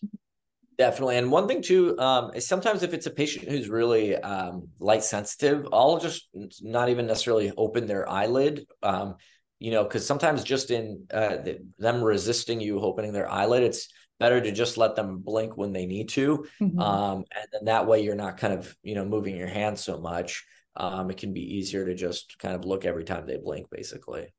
Definitely. 0.77 1.17
And 1.17 1.31
one 1.31 1.47
thing 1.47 1.61
too 1.61 1.97
um, 1.99 2.31
is 2.33 2.47
sometimes 2.47 2.81
if 2.83 2.93
it's 2.93 3.05
a 3.05 3.11
patient 3.11 3.47
who's 3.47 3.69
really 3.69 4.15
um, 4.15 4.69
light 4.79 5.03
sensitive 5.03 5.67
i'll 5.71 5.99
just 5.99 6.29
not 6.61 6.89
even 6.89 7.05
necessarily 7.05 7.51
open 7.57 7.85
their 7.85 8.09
eyelid 8.09 8.65
um, 8.81 9.15
you 9.59 9.71
know 9.71 9.83
because 9.83 10.05
sometimes 10.05 10.43
just 10.43 10.71
in 10.71 11.05
uh, 11.13 11.37
them 11.79 12.03
resisting 12.03 12.59
you 12.59 12.79
opening 12.79 13.13
their 13.13 13.29
eyelid 13.29 13.63
it's 13.63 13.87
better 14.19 14.41
to 14.41 14.51
just 14.51 14.77
let 14.77 14.95
them 14.95 15.19
blink 15.19 15.57
when 15.57 15.73
they 15.73 15.85
need 15.85 16.09
to 16.09 16.45
mm-hmm. 16.61 16.79
um, 16.79 17.23
and 17.35 17.47
then 17.51 17.65
that 17.65 17.87
way 17.87 18.03
you're 18.03 18.15
not 18.15 18.37
kind 18.37 18.53
of 18.53 18.75
you 18.83 18.95
know 18.95 19.05
moving 19.05 19.37
your 19.37 19.47
hand 19.47 19.77
so 19.77 19.99
much 19.99 20.45
um, 20.75 21.09
it 21.09 21.17
can 21.17 21.33
be 21.33 21.57
easier 21.57 21.85
to 21.85 21.95
just 21.95 22.37
kind 22.39 22.55
of 22.55 22.65
look 22.65 22.85
every 22.85 23.03
time 23.03 23.25
they 23.25 23.37
blink, 23.37 23.67
basically. 23.69 24.33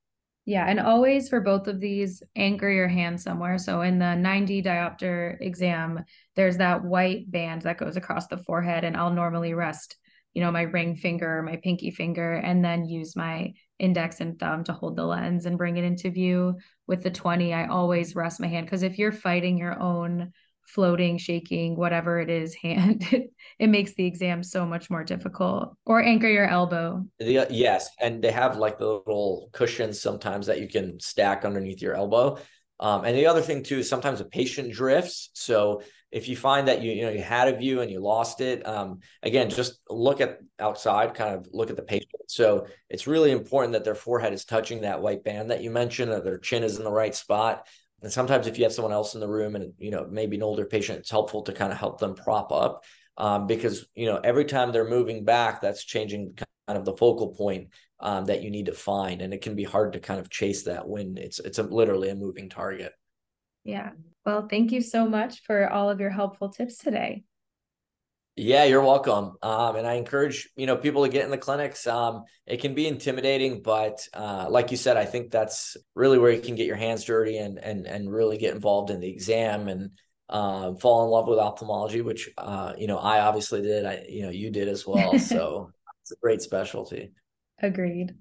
Yeah, 0.46 0.66
and 0.68 0.78
always 0.78 1.28
for 1.28 1.40
both 1.40 1.68
of 1.68 1.80
these, 1.80 2.22
anchor 2.36 2.68
your 2.68 2.88
hand 2.88 3.18
somewhere. 3.20 3.56
So 3.56 3.80
in 3.80 3.98
the 3.98 4.14
90 4.14 4.62
diopter 4.62 5.40
exam, 5.40 6.04
there's 6.36 6.58
that 6.58 6.84
white 6.84 7.30
band 7.30 7.62
that 7.62 7.78
goes 7.78 7.96
across 7.96 8.26
the 8.26 8.36
forehead, 8.36 8.84
and 8.84 8.94
I'll 8.94 9.12
normally 9.12 9.54
rest, 9.54 9.96
you 10.34 10.42
know, 10.42 10.50
my 10.50 10.62
ring 10.62 10.96
finger, 10.96 11.42
my 11.42 11.56
pinky 11.56 11.90
finger, 11.90 12.34
and 12.34 12.62
then 12.62 12.84
use 12.84 13.16
my 13.16 13.54
index 13.78 14.20
and 14.20 14.38
thumb 14.38 14.64
to 14.64 14.72
hold 14.72 14.96
the 14.96 15.04
lens 15.04 15.46
and 15.46 15.56
bring 15.56 15.78
it 15.78 15.84
into 15.84 16.10
view. 16.10 16.58
With 16.86 17.02
the 17.02 17.10
20, 17.10 17.54
I 17.54 17.66
always 17.66 18.14
rest 18.14 18.38
my 18.38 18.46
hand 18.46 18.66
because 18.66 18.82
if 18.82 18.98
you're 18.98 19.12
fighting 19.12 19.56
your 19.56 19.80
own 19.80 20.32
floating, 20.66 21.18
shaking, 21.18 21.76
whatever 21.76 22.20
it 22.20 22.30
is, 22.30 22.54
hand, 22.62 23.06
it, 23.12 23.32
it 23.58 23.68
makes 23.68 23.94
the 23.94 24.06
exam 24.06 24.42
so 24.42 24.66
much 24.66 24.90
more 24.90 25.04
difficult. 25.04 25.76
Or 25.86 26.02
anchor 26.02 26.28
your 26.28 26.46
elbow. 26.46 27.04
The, 27.18 27.46
yes. 27.50 27.88
And 28.00 28.22
they 28.22 28.32
have 28.32 28.56
like 28.56 28.78
the 28.78 28.86
little 28.86 29.50
cushions 29.52 30.00
sometimes 30.00 30.46
that 30.46 30.60
you 30.60 30.68
can 30.68 31.00
stack 31.00 31.44
underneath 31.44 31.82
your 31.82 31.94
elbow. 31.94 32.38
Um, 32.80 33.04
and 33.04 33.16
the 33.16 33.26
other 33.26 33.40
thing 33.40 33.62
too 33.62 33.78
is 33.78 33.88
sometimes 33.88 34.20
a 34.20 34.24
patient 34.24 34.72
drifts. 34.72 35.30
So 35.34 35.82
if 36.10 36.28
you 36.28 36.36
find 36.36 36.68
that 36.68 36.80
you 36.80 36.92
you 36.92 37.02
know 37.02 37.10
you 37.10 37.22
had 37.22 37.48
a 37.48 37.56
view 37.56 37.80
and 37.80 37.90
you 37.90 38.00
lost 38.00 38.40
it, 38.40 38.66
um, 38.66 39.00
again, 39.22 39.50
just 39.50 39.80
look 39.88 40.20
at 40.20 40.38
outside, 40.60 41.14
kind 41.14 41.34
of 41.34 41.48
look 41.52 41.70
at 41.70 41.76
the 41.76 41.82
patient. 41.82 42.08
So 42.28 42.66
it's 42.88 43.06
really 43.06 43.32
important 43.32 43.72
that 43.72 43.84
their 43.84 43.94
forehead 43.94 44.32
is 44.32 44.44
touching 44.44 44.82
that 44.82 45.02
white 45.02 45.24
band 45.24 45.50
that 45.50 45.62
you 45.62 45.70
mentioned, 45.70 46.12
that 46.12 46.24
their 46.24 46.38
chin 46.38 46.62
is 46.62 46.78
in 46.78 46.84
the 46.84 46.92
right 46.92 47.14
spot. 47.14 47.66
And 48.04 48.12
sometimes 48.12 48.46
if 48.46 48.58
you 48.58 48.64
have 48.64 48.72
someone 48.72 48.92
else 48.92 49.14
in 49.14 49.20
the 49.20 49.28
room 49.28 49.56
and 49.56 49.72
you 49.78 49.90
know 49.90 50.06
maybe 50.10 50.36
an 50.36 50.42
older 50.42 50.66
patient, 50.66 50.98
it's 50.98 51.10
helpful 51.10 51.42
to 51.42 51.52
kind 51.52 51.72
of 51.72 51.78
help 51.78 51.98
them 51.98 52.14
prop 52.14 52.52
up 52.52 52.84
um, 53.16 53.46
because 53.46 53.86
you 53.94 54.06
know 54.06 54.20
every 54.22 54.44
time 54.44 54.72
they're 54.72 54.88
moving 54.88 55.24
back, 55.24 55.60
that's 55.60 55.82
changing 55.82 56.34
kind 56.68 56.78
of 56.78 56.84
the 56.84 56.96
focal 56.96 57.34
point 57.34 57.68
um, 58.00 58.26
that 58.26 58.42
you 58.42 58.50
need 58.50 58.66
to 58.66 58.72
find, 58.72 59.22
and 59.22 59.32
it 59.32 59.40
can 59.40 59.54
be 59.54 59.64
hard 59.64 59.94
to 59.94 60.00
kind 60.00 60.20
of 60.20 60.28
chase 60.28 60.64
that 60.64 60.86
when 60.86 61.16
it's 61.16 61.38
it's 61.38 61.58
a, 61.58 61.62
literally 61.62 62.10
a 62.10 62.14
moving 62.14 62.50
target. 62.50 62.92
Yeah. 63.64 63.92
Well, 64.26 64.48
thank 64.48 64.72
you 64.72 64.82
so 64.82 65.06
much 65.06 65.42
for 65.42 65.68
all 65.70 65.88
of 65.88 65.98
your 65.98 66.10
helpful 66.10 66.50
tips 66.50 66.76
today. 66.76 67.24
Yeah, 68.36 68.64
you're 68.64 68.82
welcome. 68.82 69.36
Um, 69.42 69.76
and 69.76 69.86
I 69.86 69.94
encourage 69.94 70.48
you 70.56 70.66
know 70.66 70.76
people 70.76 71.04
to 71.04 71.08
get 71.08 71.24
in 71.24 71.30
the 71.30 71.38
clinics. 71.38 71.86
Um, 71.86 72.24
it 72.46 72.60
can 72.60 72.74
be 72.74 72.88
intimidating, 72.88 73.62
but 73.62 74.06
uh, 74.12 74.46
like 74.50 74.72
you 74.72 74.76
said, 74.76 74.96
I 74.96 75.04
think 75.04 75.30
that's 75.30 75.76
really 75.94 76.18
where 76.18 76.32
you 76.32 76.40
can 76.40 76.56
get 76.56 76.66
your 76.66 76.76
hands 76.76 77.04
dirty 77.04 77.38
and 77.38 77.58
and 77.58 77.86
and 77.86 78.12
really 78.12 78.36
get 78.36 78.54
involved 78.54 78.90
in 78.90 78.98
the 78.98 79.08
exam 79.08 79.68
and 79.68 79.90
um, 80.28 80.78
fall 80.78 81.04
in 81.04 81.10
love 81.10 81.28
with 81.28 81.38
ophthalmology, 81.38 82.00
which 82.00 82.28
uh, 82.36 82.72
you 82.76 82.88
know 82.88 82.98
I 82.98 83.20
obviously 83.20 83.62
did. 83.62 83.86
I 83.86 84.04
you 84.08 84.22
know 84.22 84.30
you 84.30 84.50
did 84.50 84.68
as 84.68 84.86
well. 84.86 85.16
So 85.18 85.70
it's 86.02 86.10
a 86.10 86.16
great 86.20 86.42
specialty. 86.42 87.12
Agreed. 87.62 88.14